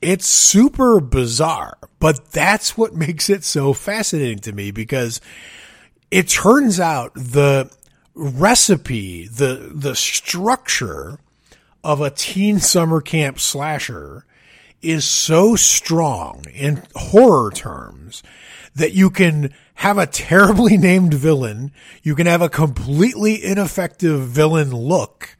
[0.00, 5.20] It's super bizarre, but that's what makes it so fascinating to me because
[6.10, 7.70] it turns out the
[8.14, 11.18] recipe, the, the structure
[11.82, 14.24] of a teen summer camp slasher
[14.82, 18.22] is so strong in horror terms
[18.74, 21.72] that you can have a terribly named villain.
[22.02, 25.36] You can have a completely ineffective villain look.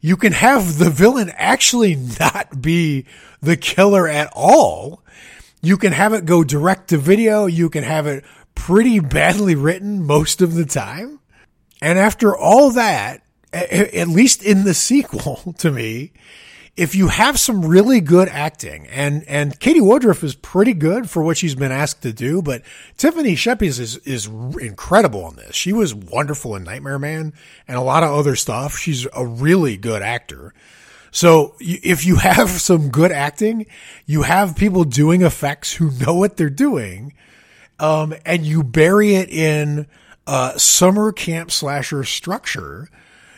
[0.00, 3.06] You can have the villain actually not be
[3.40, 5.02] the killer at all.
[5.60, 7.46] You can have it go direct to video.
[7.46, 11.20] You can have it pretty badly written most of the time.
[11.80, 16.12] And after all that, at least in the sequel to me,
[16.78, 21.24] if you have some really good acting and, and Katie Woodruff is pretty good for
[21.24, 22.62] what she's been asked to do, but
[22.96, 24.26] Tiffany Shepis is, is
[24.60, 25.56] incredible in this.
[25.56, 27.32] She was wonderful in Nightmare Man
[27.66, 28.78] and a lot of other stuff.
[28.78, 30.54] She's a really good actor.
[31.10, 33.66] So if you have some good acting,
[34.06, 37.12] you have people doing effects who know what they're doing,
[37.80, 39.88] um, and you bury it in
[40.28, 42.88] a summer camp slasher structure,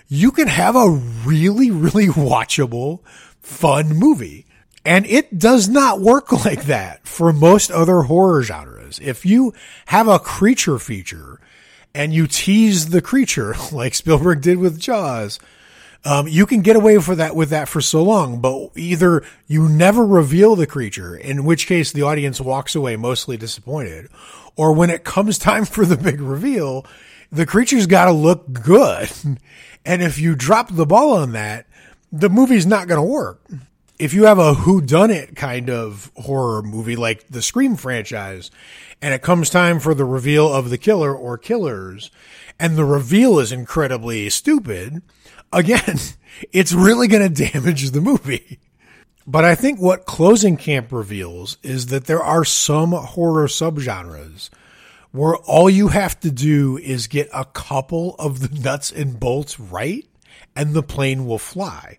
[0.08, 0.90] you can have a
[1.24, 3.00] really, really watchable
[3.40, 4.46] fun movie.
[4.84, 8.98] And it does not work like that for most other horror genres.
[9.02, 9.52] If you
[9.86, 11.40] have a creature feature
[11.94, 15.38] and you tease the creature like Spielberg did with Jaws,
[16.04, 19.68] um, you can get away for that with that for so long, but either you
[19.68, 24.08] never reveal the creature, in which case the audience walks away mostly disappointed,
[24.56, 26.86] or when it comes time for the big reveal,
[27.30, 29.10] the creature's got to look good.
[29.84, 31.66] And if you drop the ball on that,
[32.12, 33.42] the movie's not going to work.
[33.98, 38.50] If you have a who done it kind of horror movie like the Scream franchise
[39.02, 42.10] and it comes time for the reveal of the killer or killers
[42.58, 45.02] and the reveal is incredibly stupid,
[45.52, 45.98] again,
[46.52, 48.58] it's really going to damage the movie.
[49.26, 54.48] But I think what Closing Camp reveals is that there are some horror subgenres
[55.12, 59.60] where all you have to do is get a couple of the nuts and bolts
[59.60, 60.06] right
[60.60, 61.96] and the plane will fly.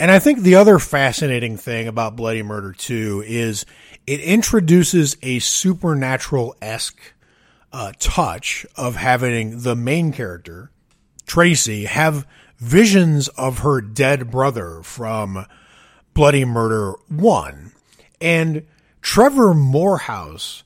[0.00, 3.64] And I think the other fascinating thing about Bloody Murder 2 is
[4.04, 6.98] it introduces a supernatural esque
[7.72, 10.72] uh, touch of having the main character,
[11.24, 12.26] Tracy, have
[12.58, 15.46] visions of her dead brother from
[16.14, 17.70] Bloody Murder 1.
[18.20, 18.66] And
[19.02, 20.64] Trevor Morehouse,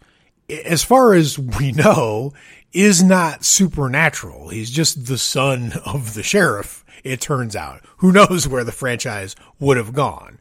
[0.49, 2.33] as far as we know,
[2.73, 4.49] is not supernatural.
[4.49, 7.85] He's just the son of the sheriff it turns out.
[7.99, 10.38] Who knows where the franchise would have gone.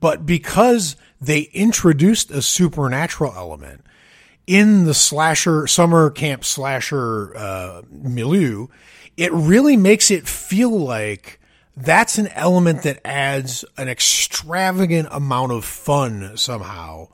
[0.00, 3.84] But because they introduced a supernatural element
[4.46, 8.68] in the slasher, summer camp slasher uh, milieu,
[9.16, 11.40] it really makes it feel like
[11.76, 17.08] that's an element that adds an extravagant amount of fun somehow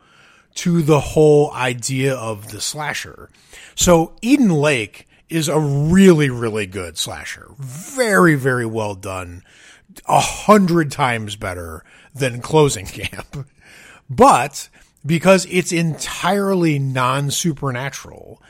[0.54, 3.28] to the whole idea of the slasher.
[3.74, 7.48] So Eden Lake is a really, really good slasher.
[7.58, 9.42] Very, very well done.
[10.06, 13.48] A hundred times better than Closing Camp.
[14.08, 14.68] But
[15.04, 18.40] because it's entirely non supernatural,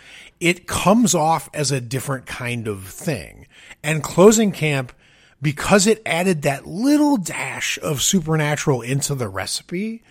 [0.41, 3.47] it comes off as a different kind of thing.
[3.83, 4.93] And Closing Camp,
[5.41, 10.03] because it added that little dash of supernatural into the recipe,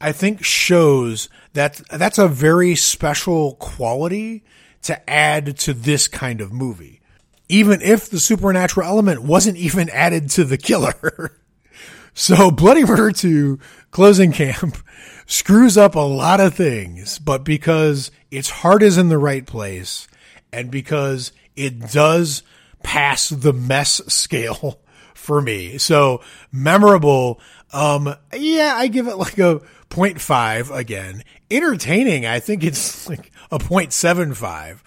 [0.00, 4.42] I think shows that that's a very special quality
[4.82, 7.00] to add to this kind of movie.
[7.48, 11.36] Even if the supernatural element wasn't even added to the killer.
[12.14, 13.58] so Bloody Murder 2
[13.90, 14.76] Closing Camp
[15.26, 20.06] screws up a lot of things, but because its heart is in the right place
[20.52, 22.42] and because it does
[22.82, 24.80] pass the mess scale
[25.14, 25.78] for me.
[25.78, 27.40] So memorable.
[27.72, 31.22] Um, yeah, I give it like a 0.5 again.
[31.50, 32.26] Entertaining.
[32.26, 34.80] I think it's like a 0.75.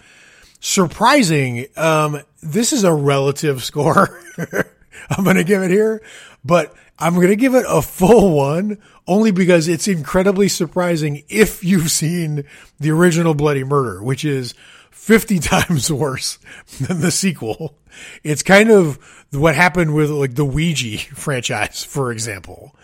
[0.60, 1.68] Surprising.
[1.76, 4.20] Um, this is a relative score.
[5.10, 6.02] I'm going to give it here,
[6.46, 11.64] but I'm going to give it a full one only because it's incredibly surprising if
[11.64, 12.46] you've seen
[12.80, 14.54] the original Bloody Murder, which is
[14.94, 16.40] 50 times worse
[16.80, 17.78] than the sequel.
[18.24, 18.98] It's kind of
[19.32, 22.76] what happened with like the Ouija franchise, for example.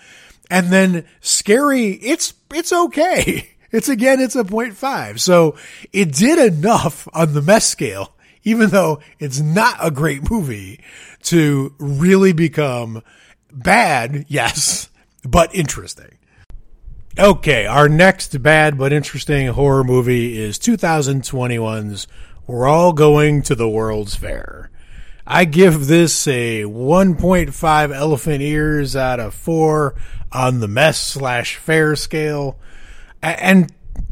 [0.50, 3.52] And then scary, it's, it's okay.
[3.72, 5.20] It's again, it's a 0.5.
[5.20, 5.56] So
[5.94, 10.84] it did enough on the mess scale, even though it's not a great movie
[11.26, 13.04] to really become
[13.52, 14.26] bad.
[14.28, 14.90] Yes,
[15.24, 16.18] but interesting.
[17.20, 17.66] Okay.
[17.66, 22.08] Our next bad but interesting horror movie is 2021's
[22.48, 24.72] We're All Going to the World's Fair.
[25.28, 29.96] I give this a 1.5 elephant ears out of four
[30.32, 32.58] on the mess slash fair scale.
[33.22, 33.70] And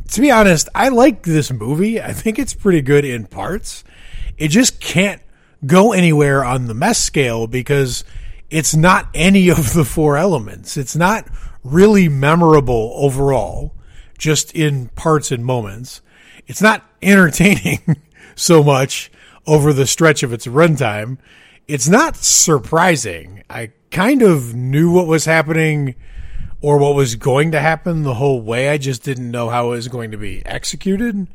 [0.10, 2.01] to be honest, I like this movie.
[2.01, 3.86] I think it's pretty good in parts.
[4.38, 5.22] It just can't
[5.66, 8.03] go anywhere on the mess scale because
[8.49, 10.76] it's not any of the four elements.
[10.76, 11.26] It's not
[11.64, 13.76] really memorable overall,
[14.18, 16.01] just in parts and moments.
[16.47, 17.97] It's not entertaining
[18.36, 19.12] so much
[19.45, 21.18] over the stretch of its runtime.
[21.68, 23.43] It's not surprising.
[23.49, 25.95] I kind of knew what was happening
[26.62, 28.70] or what was going to happen the whole way.
[28.70, 31.28] I just didn't know how it was going to be executed.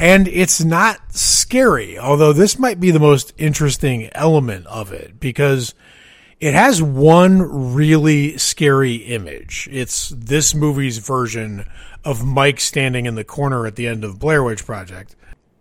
[0.00, 5.74] And it's not scary, although this might be the most interesting element of it because
[6.42, 9.68] it has one really scary image.
[9.70, 11.64] It's this movie's version
[12.04, 15.14] of Mike standing in the corner at the end of Blair Witch Project.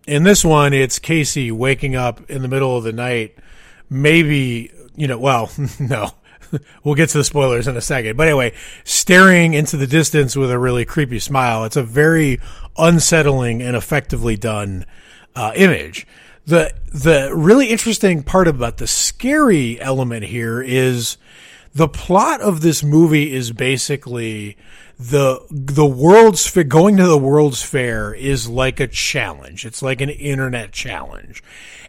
[0.08, 3.38] In this one, it's Casey waking up in the middle of the night,
[3.92, 6.14] maybe, you know, well, no,
[6.84, 8.18] we'll get to the spoilers in a second.
[8.18, 8.54] But anyway,
[8.84, 11.64] staring into the distance with a really creepy smile.
[11.64, 12.40] It's a very
[12.76, 14.88] unsettling and effectively done
[15.36, 16.08] uh, image.
[16.46, 21.18] The the really interesting part about the scary element here is
[21.74, 24.58] the plot of this movie is basically
[25.00, 29.66] the the world's fair going to the world's fair is like a challenge.
[29.66, 31.44] It's like an internet challenge.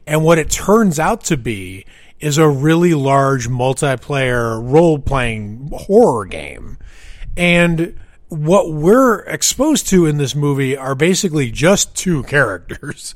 [0.07, 1.85] And what it turns out to be
[2.21, 6.79] is a really large multiplayer role playing horror game.
[7.37, 7.99] And
[8.29, 13.15] what we're exposed to in this movie are basically just two characters.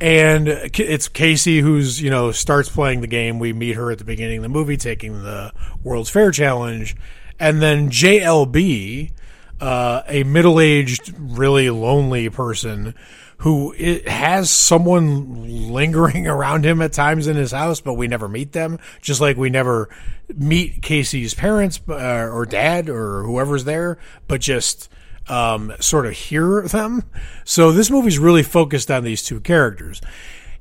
[0.00, 3.38] And it's Casey who's, you know, starts playing the game.
[3.38, 6.96] We meet her at the beginning of the movie taking the World's Fair Challenge.
[7.40, 9.12] And then JLB,
[9.60, 12.94] uh, a middle aged, really lonely person
[13.38, 13.72] who
[14.06, 18.78] has someone lingering around him at times in his house, but we never meet them.
[19.00, 19.88] Just like we never
[20.34, 24.90] meet Casey's parents uh, or dad or whoever's there, but just
[25.28, 27.04] um, sort of hear them.
[27.44, 30.00] So this movie's really focused on these two characters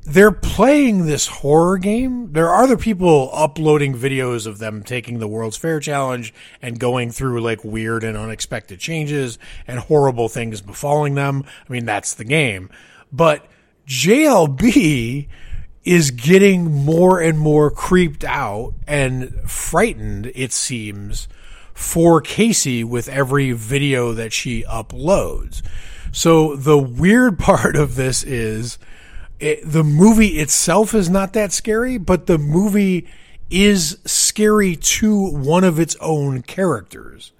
[0.07, 2.31] they're playing this horror game.
[2.31, 7.11] There are other people uploading videos of them taking the World's Fair Challenge and going
[7.11, 9.37] through like weird and unexpected changes
[9.67, 11.43] and horrible things befalling them.
[11.45, 12.69] I mean, that's the game.
[13.11, 13.47] But
[13.85, 15.27] JLB
[15.83, 21.27] is getting more and more creeped out and frightened, it seems,
[21.77, 25.61] for Casey with every video that she uploads.
[26.11, 28.79] So the weird part of this is
[29.39, 33.07] it, the movie itself is not that scary, but the movie
[33.51, 37.31] is scary to one of its own characters.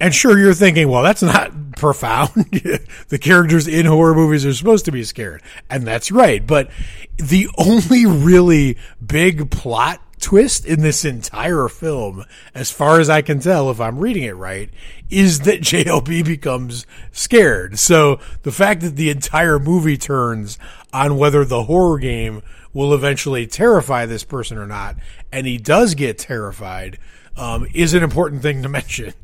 [0.00, 2.30] And sure, you're thinking, well, that's not profound.
[3.08, 5.40] the characters in horror movies are supposed to be scared.
[5.70, 6.44] And that's right.
[6.44, 6.70] But
[7.16, 13.40] the only really big plot twist in this entire film, as far as I can
[13.40, 14.70] tell, if I'm reading it right,
[15.10, 17.78] is that JLB becomes scared.
[17.78, 20.58] So the fact that the entire movie turns
[20.92, 22.42] on whether the horror game
[22.72, 24.96] will eventually terrify this person or not,
[25.32, 26.98] and he does get terrified,
[27.36, 29.14] um, is an important thing to mention.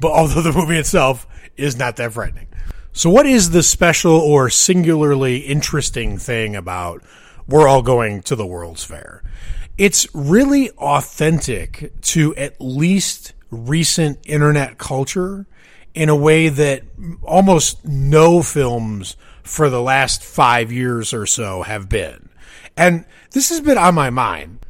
[0.00, 1.26] But although the movie itself
[1.56, 2.46] is not that frightening.
[2.92, 7.02] So, what is the special or singularly interesting thing about
[7.46, 9.22] we're all going to the World's Fair?
[9.78, 15.46] It's really authentic to at least recent internet culture
[15.94, 16.82] in a way that
[17.22, 22.28] almost no films for the last five years or so have been.
[22.76, 24.60] And this has been on my mind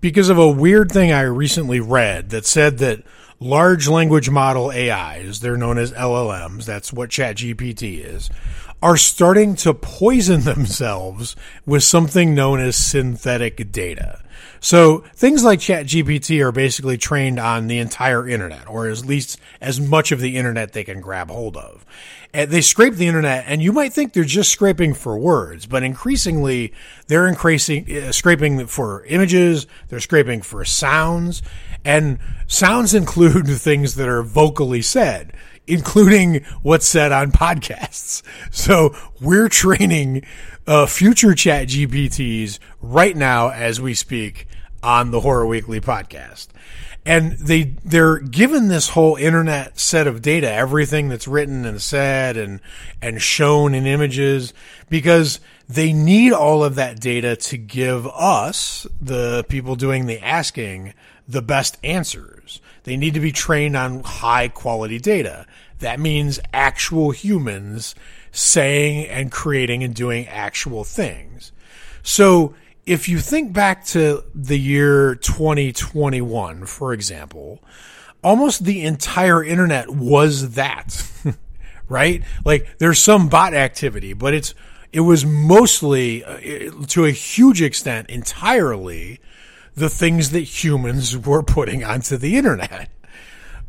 [0.00, 3.02] because of a weird thing I recently read that said that
[3.38, 8.30] large language model AIs, they're known as LLMs, that's what ChatGPT is,
[8.82, 14.20] are starting to poison themselves with something known as synthetic data.
[14.60, 19.80] So things like ChatGPT are basically trained on the entire internet, or at least as
[19.80, 21.84] much of the internet they can grab hold of.
[22.32, 25.82] And they scrape the internet, and you might think they're just scraping for words, but
[25.82, 26.72] increasingly
[27.06, 29.66] they're increasing uh, scraping for images.
[29.88, 31.42] They're scraping for sounds,
[31.86, 35.32] and sounds include things that are vocally said
[35.68, 38.22] including what's said on podcasts.
[38.52, 40.24] So we're training
[40.66, 44.46] uh, future chat GPTs right now as we speak
[44.82, 46.48] on the Horror Weekly podcast.
[47.04, 52.36] And they, they're given this whole internet set of data, everything that's written and said
[52.36, 52.60] and,
[53.02, 54.54] and shown in images
[54.88, 60.94] because they need all of that data to give us, the people doing the asking,
[61.28, 62.60] the best answers.
[62.84, 65.46] They need to be trained on high quality data.
[65.80, 67.94] That means actual humans
[68.30, 71.52] saying and creating and doing actual things.
[72.02, 72.54] So
[72.86, 77.60] if you think back to the year 2021, for example,
[78.22, 81.10] almost the entire internet was that,
[81.88, 82.22] right?
[82.44, 84.54] Like there's some bot activity, but it's,
[84.92, 89.20] it was mostly, uh, to a huge extent, entirely
[89.76, 92.90] the things that humans were putting onto the internet.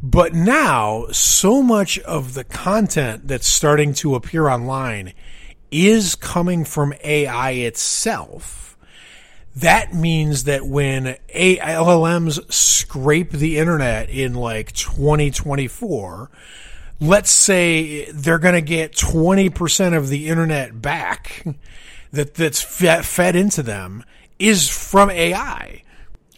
[0.02, 5.14] But now, so much of the content that's starting to appear online
[5.70, 8.68] is coming from AI itself
[9.58, 16.30] that means that when LLMs scrape the internet in like 2024,
[17.00, 21.44] let's say they're going to get 20% of the internet back
[22.12, 24.04] that that's fed into them
[24.38, 25.82] is from AI.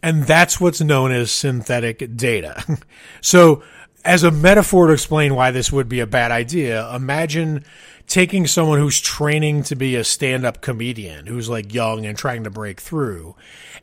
[0.01, 2.63] And that's what's known as synthetic data.
[3.21, 3.63] so
[4.05, 7.65] as a metaphor to explain why this would be a bad idea, imagine
[8.07, 12.49] taking someone who's training to be a stand-up comedian who's like young and trying to
[12.49, 13.35] break through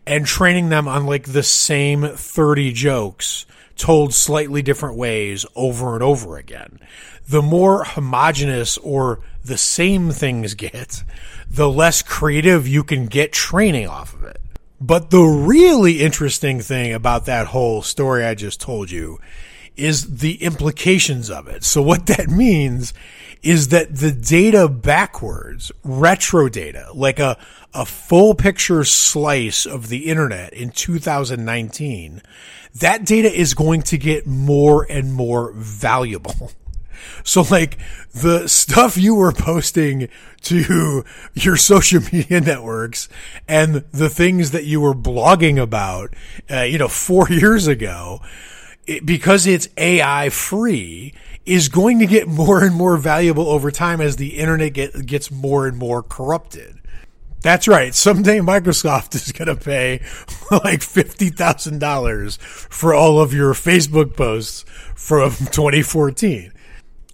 [0.07, 3.47] and training them on like the same 30 jokes
[3.77, 6.81] told slightly different ways over and over again.
[7.29, 11.05] The more homogenous or the same things get,
[11.49, 14.41] the less creative you can get training off of it.
[14.81, 19.19] But the really interesting thing about that whole story I just told you
[19.77, 21.65] is the implications of it.
[21.65, 22.93] So what that means
[23.43, 27.39] is that the data backwards, retro data, like a,
[27.73, 32.23] a full picture slice of the internet in 2019,
[32.75, 36.51] that data is going to get more and more valuable.
[37.25, 37.79] So like
[38.13, 40.09] the stuff you were posting
[40.43, 41.05] to
[41.35, 43.09] your social media networks
[43.49, 46.15] and the things that you were blogging about,
[46.51, 48.21] uh, you know, four years ago,
[48.87, 51.13] it, because it's AI free,
[51.45, 55.31] is going to get more and more valuable over time as the internet get, gets
[55.31, 56.81] more and more corrupted.
[57.43, 57.95] That's right.
[57.95, 60.01] Someday Microsoft is going to pay
[60.51, 64.65] like $50,000 for all of your Facebook posts
[64.97, 66.53] from 2014.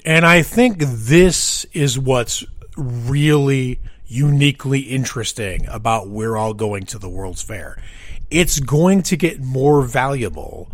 [0.05, 2.45] And I think this is what's
[2.77, 7.81] really uniquely interesting about we're all going to the World's Fair.
[8.31, 10.73] It's going to get more valuable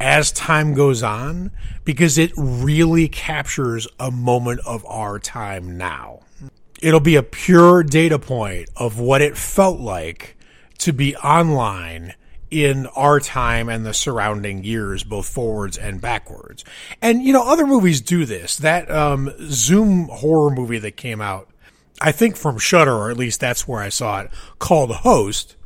[0.00, 1.50] as time goes on
[1.84, 6.20] because it really captures a moment of our time now.
[6.80, 10.38] It'll be a pure data point of what it felt like
[10.78, 12.14] to be online
[12.50, 16.64] in our time and the surrounding years, both forwards and backwards.
[17.00, 18.56] And, you know, other movies do this.
[18.56, 21.48] That um, Zoom horror movie that came out,
[22.00, 25.56] I think from Shudder, or at least that's where I saw it, called Host,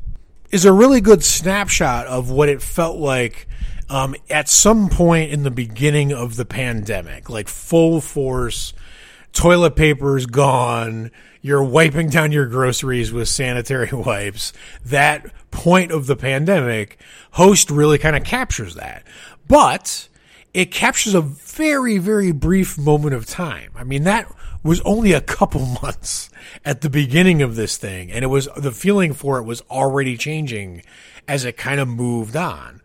[0.50, 3.48] is a really good snapshot of what it felt like
[3.88, 8.72] um, at some point in the beginning of the pandemic, like full force,
[9.34, 11.10] toilet paper is gone,
[11.42, 14.52] you're wiping down your groceries with sanitary wipes.
[14.84, 16.98] That point of the pandemic,
[17.32, 19.02] Host really kind of captures that.
[19.46, 20.08] But
[20.54, 23.72] it captures a very, very brief moment of time.
[23.74, 24.32] I mean, that
[24.62, 26.30] was only a couple months
[26.64, 30.16] at the beginning of this thing, and it was the feeling for it was already
[30.16, 30.82] changing
[31.28, 32.80] as it kind of moved on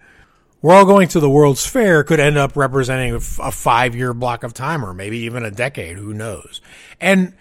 [0.62, 4.44] we're all going to the World's Fair could end up representing a five year block
[4.44, 5.98] of time or maybe even a decade.
[5.98, 6.62] Who knows?
[7.00, 7.34] And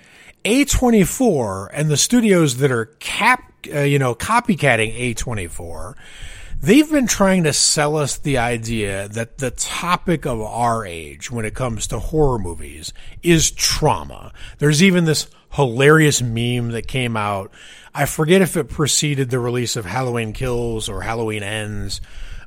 [0.45, 5.95] A24 and the studios that are cap, uh, you know, copycatting A24,
[6.61, 11.45] they've been trying to sell us the idea that the topic of our age when
[11.45, 12.93] it comes to horror movies
[13.25, 14.33] is trauma.
[14.59, 17.51] There's even this hilarious meme that came out.
[17.93, 22.01] I forget if it preceded the release of Halloween Kills or Halloween Ends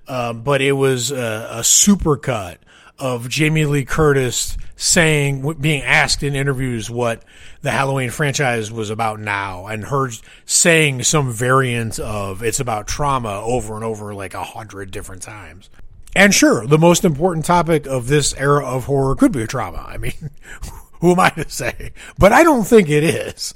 [0.07, 2.57] uh, but it was a, a supercut
[2.99, 7.23] of Jamie Lee Curtis saying, being asked in interviews what
[7.61, 10.09] the Halloween franchise was about now, and her
[10.45, 15.69] saying some variant of it's about trauma over and over like a hundred different times.
[16.15, 19.85] And sure, the most important topic of this era of horror could be trauma.
[19.87, 20.31] I mean,
[20.99, 21.93] who am I to say?
[22.17, 23.53] But I don't think it is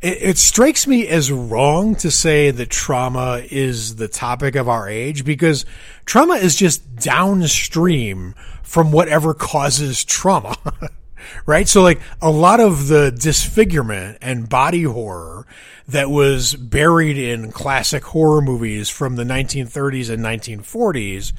[0.00, 4.88] it, it strikes me as wrong to say that trauma is the topic of our
[4.88, 5.64] age because
[6.04, 10.56] trauma is just downstream from whatever causes trauma.
[11.46, 11.68] right?
[11.68, 15.46] So like a lot of the disfigurement and body horror
[15.88, 21.32] that was buried in classic horror movies from the 1930s and 1940s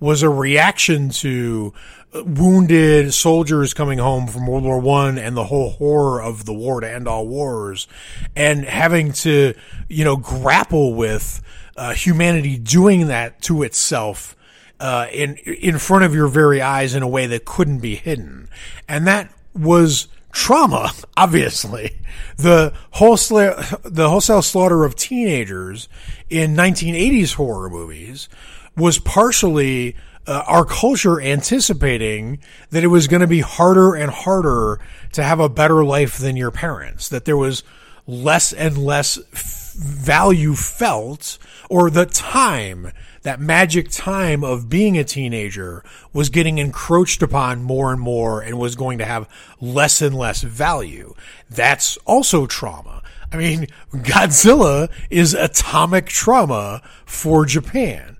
[0.00, 1.74] was a reaction to
[2.14, 6.80] wounded soldiers coming home from World War One and the whole horror of the war
[6.80, 7.86] to end all wars,
[8.34, 9.54] and having to
[9.88, 11.42] you know grapple with
[11.76, 14.34] uh, humanity doing that to itself.
[14.80, 18.47] Uh, in in front of your very eyes in a way that couldn't be hidden,
[18.88, 20.90] and that was trauma.
[21.16, 21.98] Obviously,
[22.36, 25.88] the wholesale the wholesale slaughter of teenagers
[26.30, 28.28] in 1980s horror movies
[28.76, 29.96] was partially
[30.28, 32.38] uh, our culture anticipating
[32.70, 34.78] that it was going to be harder and harder
[35.12, 37.64] to have a better life than your parents, that there was
[38.06, 41.38] less and less f- value felt,
[41.70, 42.92] or the time,
[43.28, 48.58] that magic time of being a teenager was getting encroached upon more and more and
[48.58, 49.28] was going to have
[49.60, 51.12] less and less value.
[51.50, 53.02] That's also trauma.
[53.30, 58.16] I mean, Godzilla is atomic trauma for Japan.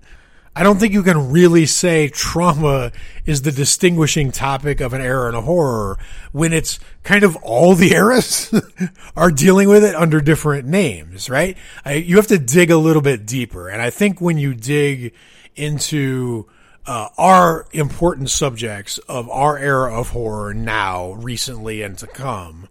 [0.55, 2.91] I don't think you can really say trauma
[3.25, 5.97] is the distinguishing topic of an era in a horror
[6.31, 8.53] when it's kind of all the eras
[9.15, 11.57] are dealing with it under different names, right?
[11.85, 13.69] I, you have to dig a little bit deeper.
[13.69, 15.13] And I think when you dig
[15.55, 16.47] into
[16.85, 22.67] uh, our important subjects of our era of horror now, recently, and to come,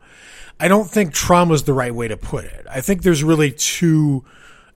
[0.59, 2.67] I don't think trauma is the right way to put it.
[2.69, 4.25] I think there's really two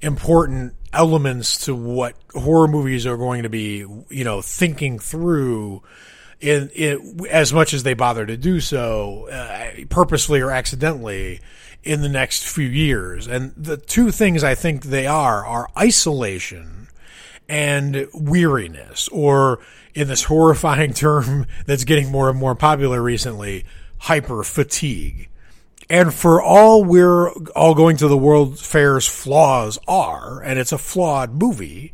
[0.00, 5.82] important elements to what horror movies are going to be, you know, thinking through
[6.40, 6.70] in,
[7.30, 11.40] as much as they bother to do so, uh, purposely or accidentally,
[11.84, 13.26] in the next few years.
[13.26, 16.88] And the two things I think they are are isolation
[17.48, 19.60] and weariness, or
[19.94, 23.64] in this horrifying term that's getting more and more popular recently,
[23.98, 25.28] hyper fatigue.
[25.90, 30.78] And for all we're all going to the World Fair's flaws are, and it's a
[30.78, 31.92] flawed movie,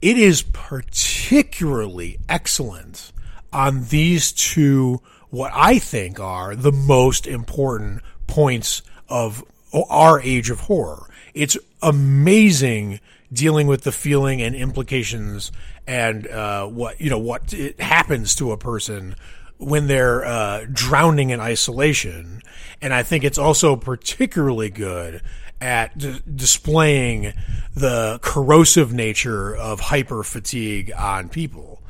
[0.00, 3.12] it is particularly excellent
[3.52, 5.00] on these two,
[5.30, 9.44] what I think are the most important points of
[9.90, 11.08] our age of horror.
[11.34, 13.00] It's amazing
[13.32, 15.52] dealing with the feeling and implications
[15.86, 19.14] and uh, what you know what it happens to a person
[19.58, 22.42] when they're uh, drowning in isolation.
[22.80, 25.22] And I think it's also particularly good
[25.60, 27.32] at d- displaying
[27.74, 31.82] the corrosive nature of hyper fatigue on people.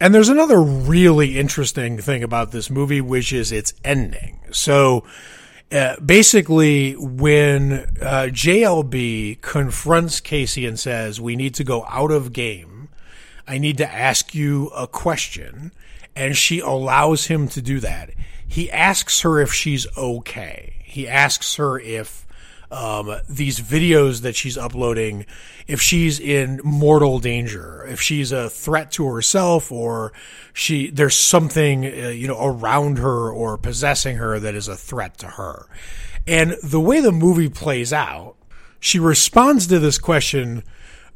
[0.00, 4.40] And there's another really interesting thing about this movie, which is its ending.
[4.50, 5.04] So,
[5.70, 12.32] uh, basically, when uh, JLB confronts Casey and says, We need to go out of
[12.32, 12.88] game,
[13.46, 15.72] I need to ask you a question
[16.20, 18.10] and she allows him to do that.
[18.46, 20.74] He asks her if she's okay.
[20.84, 22.26] He asks her if
[22.70, 25.24] um, these videos that she's uploading,
[25.66, 30.12] if she's in mortal danger, if she's a threat to herself, or
[30.52, 35.16] she there's something uh, you know around her or possessing her that is a threat
[35.18, 35.66] to her.
[36.26, 38.36] And the way the movie plays out,
[38.78, 40.64] she responds to this question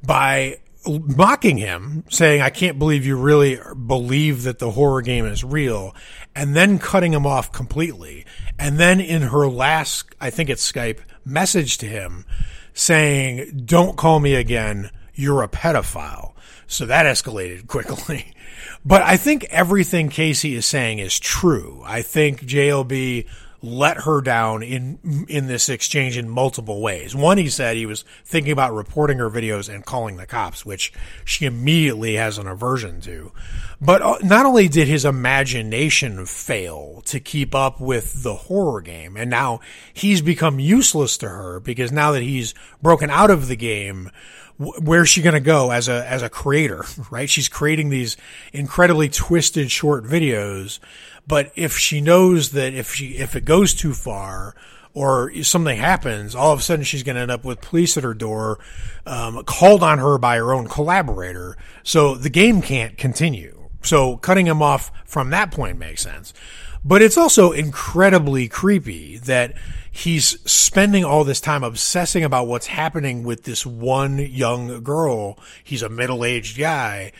[0.02, 5.44] by mocking him, saying, I can't believe you really believe that the horror game is
[5.44, 5.94] real,
[6.34, 8.26] and then cutting him off completely.
[8.58, 12.24] And then in her last, I think it's Skype, message to him
[12.74, 16.32] saying, Don't call me again, you're a pedophile.
[16.66, 18.34] So that escalated quickly.
[18.84, 21.82] But I think everything Casey is saying is true.
[21.84, 23.26] I think JLB
[23.64, 27.14] let her down in in this exchange in multiple ways.
[27.14, 30.92] One, he said he was thinking about reporting her videos and calling the cops, which
[31.24, 33.32] she immediately has an aversion to.
[33.80, 39.16] But uh, not only did his imagination fail to keep up with the horror game,
[39.16, 39.60] and now
[39.92, 44.10] he's become useless to her because now that he's broken out of the game,
[44.58, 48.16] where's she going to go as a as a creator right she's creating these
[48.52, 50.78] incredibly twisted short videos
[51.26, 54.54] but if she knows that if she if it goes too far
[54.92, 58.04] or something happens, all of a sudden she's going to end up with police at
[58.04, 58.60] her door,
[59.06, 61.56] um, called on her by her own collaborator.
[61.82, 63.68] So the game can't continue.
[63.82, 66.32] So cutting him off from that point makes sense.
[66.84, 69.54] But it's also incredibly creepy that
[69.90, 75.38] he's spending all this time obsessing about what's happening with this one young girl.
[75.64, 77.12] He's a middle aged guy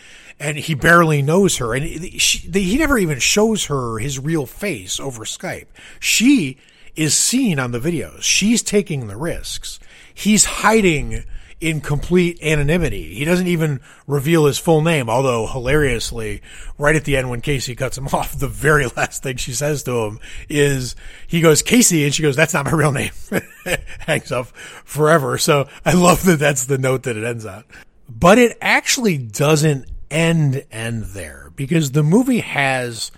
[0.44, 5.00] and he barely knows her, and she, he never even shows her his real face
[5.00, 5.68] over Skype.
[5.98, 6.58] She
[6.94, 8.20] is seen on the videos.
[8.20, 9.80] She's taking the risks.
[10.12, 11.24] He's hiding
[11.62, 13.14] in complete anonymity.
[13.14, 16.42] He doesn't even reveal his full name, although hilariously,
[16.76, 19.82] right at the end when Casey cuts him off, the very last thing she says
[19.84, 20.20] to him
[20.50, 20.94] is,
[21.26, 23.12] he goes, Casey, and she goes, that's not my real name.
[24.00, 24.48] Hangs up
[24.84, 25.38] forever.
[25.38, 27.64] So I love that that's the note that it ends on.
[28.10, 33.10] But it actually doesn't end end there because the movie has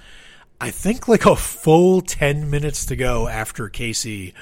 [0.60, 4.34] I think like a full 10 minutes to go after Casey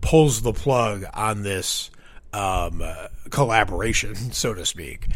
[0.00, 1.90] pulls the plug on this
[2.32, 2.82] um,
[3.30, 5.08] collaboration, so to speak.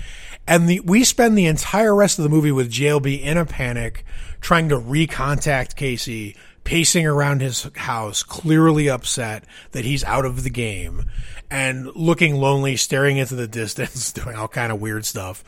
[0.47, 4.05] And the, we spend the entire rest of the movie with JLB in a panic,
[4.41, 10.51] trying to recontact Casey, pacing around his house, clearly upset that he's out of the
[10.51, 11.05] game,
[11.51, 15.43] and looking lonely, staring into the distance, doing all kind of weird stuff.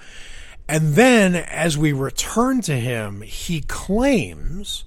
[0.68, 4.84] And then as we return to him, he claims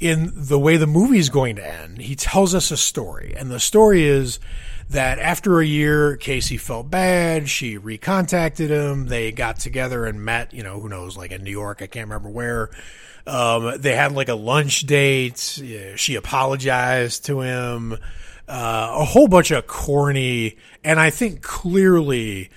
[0.00, 3.34] in the way the movie is going to end, he tells us a story.
[3.36, 4.38] And the story is
[4.90, 7.48] that after a year, Casey felt bad.
[7.48, 9.06] She recontacted him.
[9.06, 11.82] They got together and met, you know, who knows, like in New York.
[11.82, 12.70] I can't remember where.
[13.26, 15.38] Um, they had like a lunch date.
[15.96, 17.96] She apologized to him.
[18.48, 22.50] uh, a whole bunch of corny and I think clearly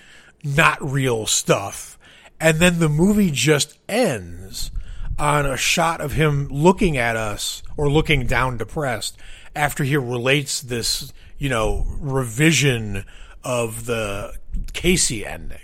[0.43, 1.97] not real stuff.
[2.39, 4.71] And then the movie just ends
[5.17, 9.17] on a shot of him looking at us or looking down depressed
[9.55, 13.03] after he relates this, you know, revision
[13.43, 14.33] of the
[14.71, 15.59] Casey ending.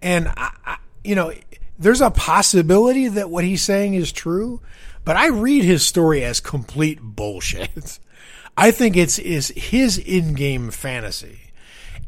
[0.00, 1.32] And I, I, you know,
[1.78, 4.60] there's a possibility that what he's saying is true,
[5.04, 7.98] but I read his story as complete bullshit.
[8.56, 11.40] I think it's is his in-game fantasy.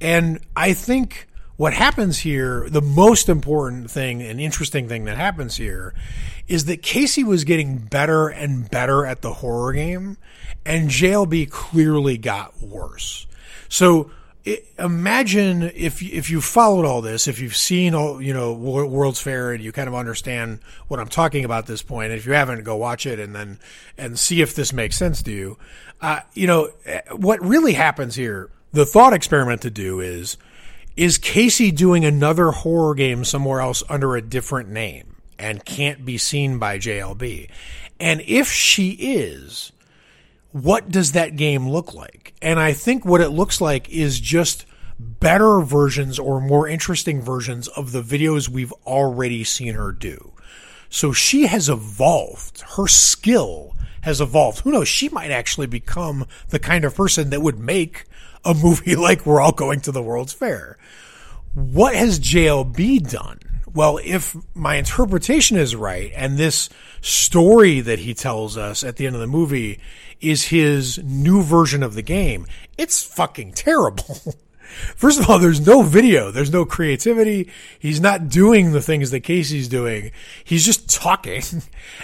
[0.00, 1.26] And I think
[1.57, 5.94] what happens here, the most important thing and interesting thing that happens here
[6.48, 10.16] is that Casey was getting better and better at the horror game
[10.64, 13.26] and JLB clearly got worse.
[13.68, 14.11] So
[14.78, 19.53] imagine if if you followed all this, if you've seen all you know World's Fair
[19.53, 22.12] and you kind of understand what I'm talking about at this point.
[22.12, 23.59] If you haven't, go watch it and then
[23.96, 25.59] and see if this makes sense to you.
[26.00, 26.70] Uh, you know
[27.14, 28.50] what really happens here.
[28.72, 30.36] The thought experiment to do is
[30.97, 36.18] is Casey doing another horror game somewhere else under a different name and can't be
[36.18, 37.49] seen by JLB.
[37.99, 39.72] And if she is,
[40.53, 42.34] what does that game look like?
[42.43, 44.66] And I think what it looks like is just
[44.99, 50.32] better versions or more interesting versions of the videos we've already seen her do.
[50.90, 52.62] So she has evolved.
[52.76, 54.61] Her skill has evolved.
[54.61, 54.88] Who knows?
[54.88, 58.05] She might actually become the kind of person that would make
[58.45, 60.78] a movie like We're All Going to the World's Fair.
[61.55, 63.40] What has JLB done?
[63.74, 66.68] Well, if my interpretation is right, and this
[67.01, 69.80] story that he tells us at the end of the movie
[70.20, 74.20] is his new version of the game, it's fucking terrible.
[74.97, 76.30] First of all, there's no video.
[76.30, 77.51] There's no creativity.
[77.78, 80.12] He's not doing the things that Casey's doing.
[80.45, 81.43] He's just talking.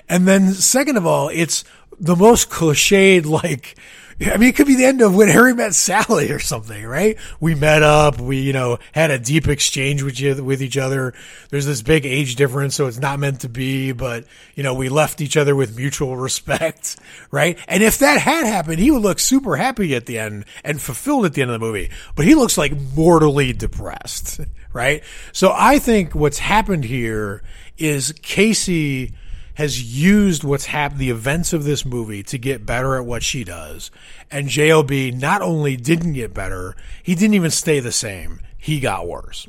[0.09, 1.65] And then second of all, it's
[1.99, 3.77] the most cliched, like,
[4.21, 7.17] I mean, it could be the end of when Harry met Sally or something, right?
[7.39, 11.15] We met up, we, you know, had a deep exchange with you, with each other.
[11.51, 14.25] There's this big age difference, so it's not meant to be, but,
[14.57, 16.97] you know, we left each other with mutual respect,
[17.31, 17.59] right?
[17.69, 21.25] And if that had happened, he would look super happy at the end and fulfilled
[21.25, 24.41] at the end of the movie, but he looks like mortally depressed,
[24.73, 25.05] right?
[25.33, 27.43] So I think what's happened here
[27.77, 29.15] is Casey,
[29.59, 33.43] has used what's happened, the events of this movie to get better at what she
[33.43, 33.91] does.
[34.31, 38.39] And JLB not only didn't get better, he didn't even stay the same.
[38.57, 39.49] He got worse.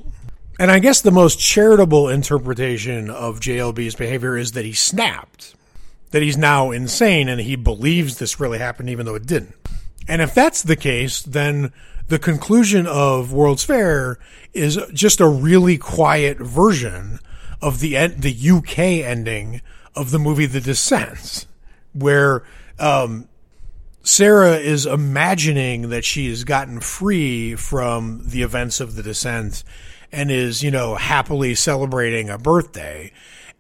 [0.58, 5.54] And I guess the most charitable interpretation of JLB's behavior is that he snapped,
[6.10, 9.54] that he's now insane and he believes this really happened even though it didn't.
[10.08, 11.72] And if that's the case, then
[12.08, 14.18] the conclusion of World's Fair
[14.56, 17.20] is just a really quiet version
[17.62, 19.62] of the the UK ending
[19.96, 21.46] of the movie The Descent,
[21.94, 22.44] where
[22.80, 23.28] um,
[24.04, 29.64] Sarah is imagining that she has gotten free from the events of The Descent
[30.12, 33.12] and is, you know, happily celebrating a birthday.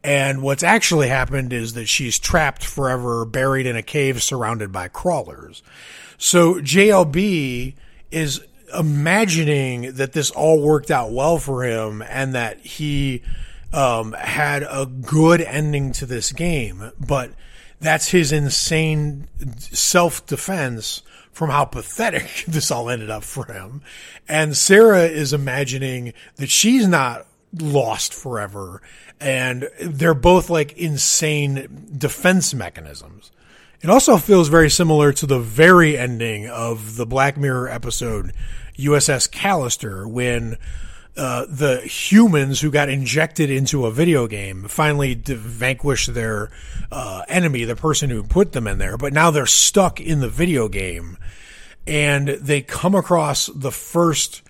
[0.03, 4.87] And what's actually happened is that she's trapped forever, buried in a cave surrounded by
[4.87, 5.61] crawlers.
[6.17, 7.75] So JLB
[8.11, 8.41] is
[8.77, 13.23] imagining that this all worked out well for him and that he
[13.73, 17.31] um, had a good ending to this game, but
[17.79, 21.01] that's his insane self defense
[21.31, 23.81] from how pathetic this all ended up for him.
[24.27, 27.25] And Sarah is imagining that she's not
[27.57, 28.81] lost forever.
[29.19, 33.31] And they're both like insane defense mechanisms.
[33.81, 38.33] It also feels very similar to the very ending of the Black Mirror episode
[38.77, 40.57] USS Callister when
[41.19, 46.49] uh, the humans who got injected into a video game finally vanquish their
[46.93, 48.95] uh, enemy, the person who put them in there.
[48.95, 51.17] But now they're stuck in the video game,
[51.85, 54.43] and they come across the first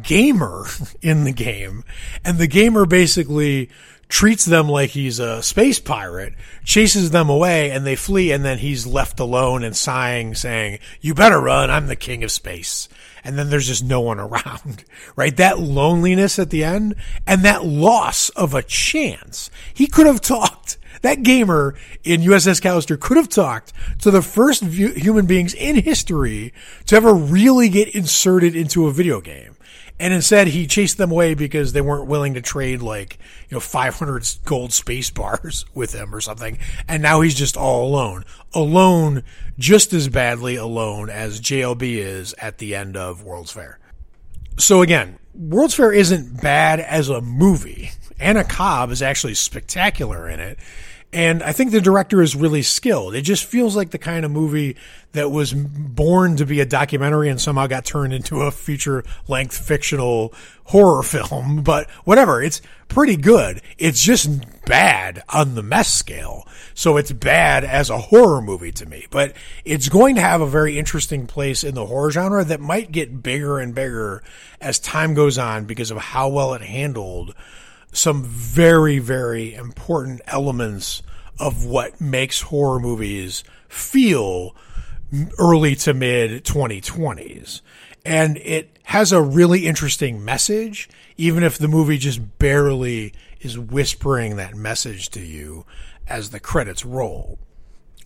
[0.00, 0.66] gamer
[1.02, 1.82] in the game,
[2.24, 3.68] and the gamer basically
[4.08, 8.58] treats them like he's a space pirate, chases them away, and they flee, and then
[8.58, 11.68] he's left alone and sighing, saying, "You better run!
[11.68, 12.88] I'm the king of space."
[13.24, 14.84] And then there's just no one around,
[15.16, 15.36] right?
[15.36, 16.94] That loneliness at the end
[17.26, 19.50] and that loss of a chance.
[19.72, 20.78] He could have talked.
[21.02, 26.52] That gamer in USS Callister could have talked to the first human beings in history
[26.86, 29.56] to ever really get inserted into a video game.
[30.02, 33.60] And instead, he chased them away because they weren't willing to trade like, you know,
[33.60, 36.58] 500 gold space bars with him or something.
[36.88, 38.24] And now he's just all alone.
[38.52, 39.22] Alone,
[39.60, 43.78] just as badly alone as JLB is at the end of World's Fair.
[44.58, 47.92] So again, World's Fair isn't bad as a movie.
[48.18, 50.58] Anna Cobb is actually spectacular in it.
[51.12, 53.14] And I think the director is really skilled.
[53.14, 54.76] It just feels like the kind of movie
[55.12, 59.56] that was born to be a documentary and somehow got turned into a feature length
[59.56, 60.32] fictional
[60.64, 61.62] horror film.
[61.62, 63.60] But whatever, it's pretty good.
[63.76, 66.48] It's just bad on the mess scale.
[66.72, 69.34] So it's bad as a horror movie to me, but
[69.66, 73.22] it's going to have a very interesting place in the horror genre that might get
[73.22, 74.22] bigger and bigger
[74.62, 77.34] as time goes on because of how well it handled
[77.92, 81.02] some very, very important elements
[81.38, 84.56] of what makes horror movies feel
[85.38, 87.60] early to mid 2020s.
[88.04, 94.36] And it has a really interesting message, even if the movie just barely is whispering
[94.36, 95.66] that message to you
[96.08, 97.38] as the credits roll.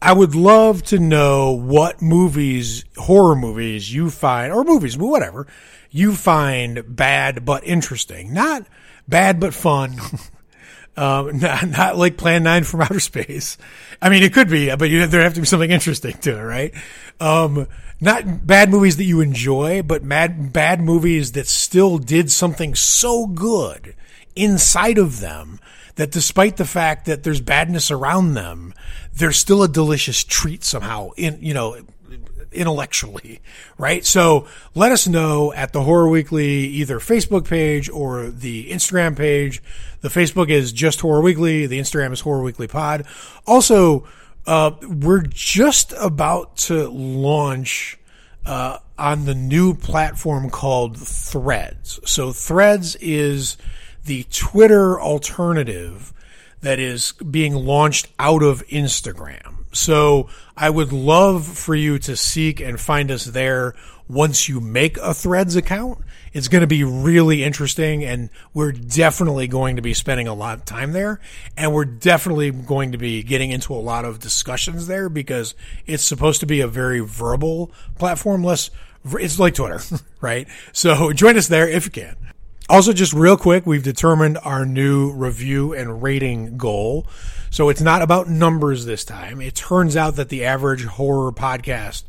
[0.03, 5.47] I would love to know what movies, horror movies you find, or movies, whatever,
[5.91, 8.33] you find bad but interesting.
[8.35, 8.67] Not
[9.09, 9.97] bad but fun.
[10.97, 13.59] um, not, not, like Plan 9 from outer space.
[14.01, 16.43] I mean, it could be, but you, there have to be something interesting to it,
[16.43, 16.75] right?
[17.21, 17.67] Um,
[18.01, 23.27] not bad movies that you enjoy, but mad, bad movies that still did something so
[23.27, 23.95] good
[24.35, 25.59] inside of them
[25.95, 28.75] that despite the fact that there's badness around them,
[29.15, 31.79] they're still a delicious treat somehow in, you know,
[32.53, 33.41] intellectually,
[33.79, 34.05] right?
[34.05, 39.63] So let us know at the Horror Weekly either Facebook page or the Instagram page.
[40.01, 41.67] The Facebook is just Horror Weekly.
[41.67, 43.07] The Instagram is Horror Weekly Pod.
[43.47, 44.07] Also,
[44.47, 47.99] uh, we're just about to launch
[48.45, 51.99] uh, on the new platform called Threads.
[52.05, 53.57] So Threads is
[54.05, 56.13] the Twitter alternative
[56.61, 59.57] that is being launched out of Instagram.
[59.73, 63.75] So I would love for you to seek and find us there
[64.09, 65.99] once you make a Threads account.
[66.33, 70.59] It's going to be really interesting and we're definitely going to be spending a lot
[70.59, 71.21] of time there
[71.57, 75.55] and we're definitely going to be getting into a lot of discussions there because
[75.87, 78.71] it's supposed to be a very verbal platform, less,
[79.05, 79.81] it's like Twitter,
[80.21, 80.49] right?
[80.73, 82.17] So join us there if you can.
[82.69, 87.07] Also, just real quick, we've determined our new review and rating goal.
[87.49, 89.41] So it's not about numbers this time.
[89.41, 92.03] It turns out that the average horror podcast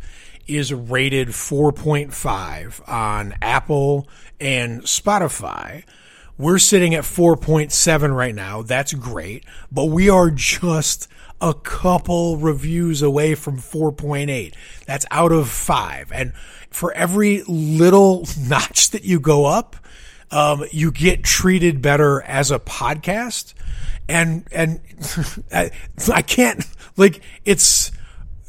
[0.47, 4.07] is rated 4.5 on Apple
[4.39, 5.83] and Spotify.
[6.39, 8.63] We're sitting at 4.7 right now.
[8.63, 11.07] That's great, but we are just
[11.39, 14.53] a couple reviews away from 4.8.
[14.85, 16.11] That's out of five.
[16.11, 16.33] And
[16.71, 19.75] for every little notch that you go up,
[20.31, 23.53] um, you get treated better as a podcast.
[24.09, 24.79] And, and
[25.53, 25.71] I,
[26.11, 26.65] I can't,
[26.95, 27.91] like, it's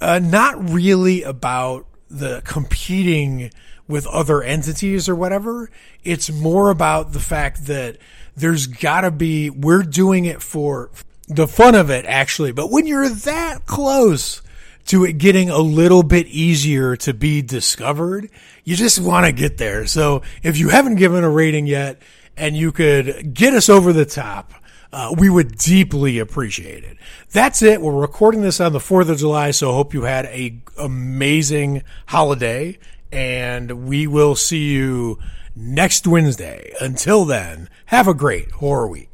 [0.00, 3.50] uh, not really about the competing
[3.86, 5.70] with other entities or whatever.
[6.04, 7.98] It's more about the fact that
[8.36, 10.90] there's gotta be, we're doing it for
[11.26, 12.52] the fun of it, actually.
[12.52, 14.42] But when you're that close
[14.88, 18.30] to it getting a little bit easier to be discovered,
[18.64, 19.86] you just want to get there.
[19.86, 22.00] So if you haven't given a rating yet
[22.36, 24.52] and you could get us over the top,
[24.92, 26.96] uh, we would deeply appreciate it.
[27.30, 27.82] That's it.
[27.82, 32.78] We're recording this on the 4th of July, so hope you had a amazing holiday
[33.12, 35.18] and we will see you
[35.54, 36.72] next Wednesday.
[36.80, 39.07] Until then, have a great horror week.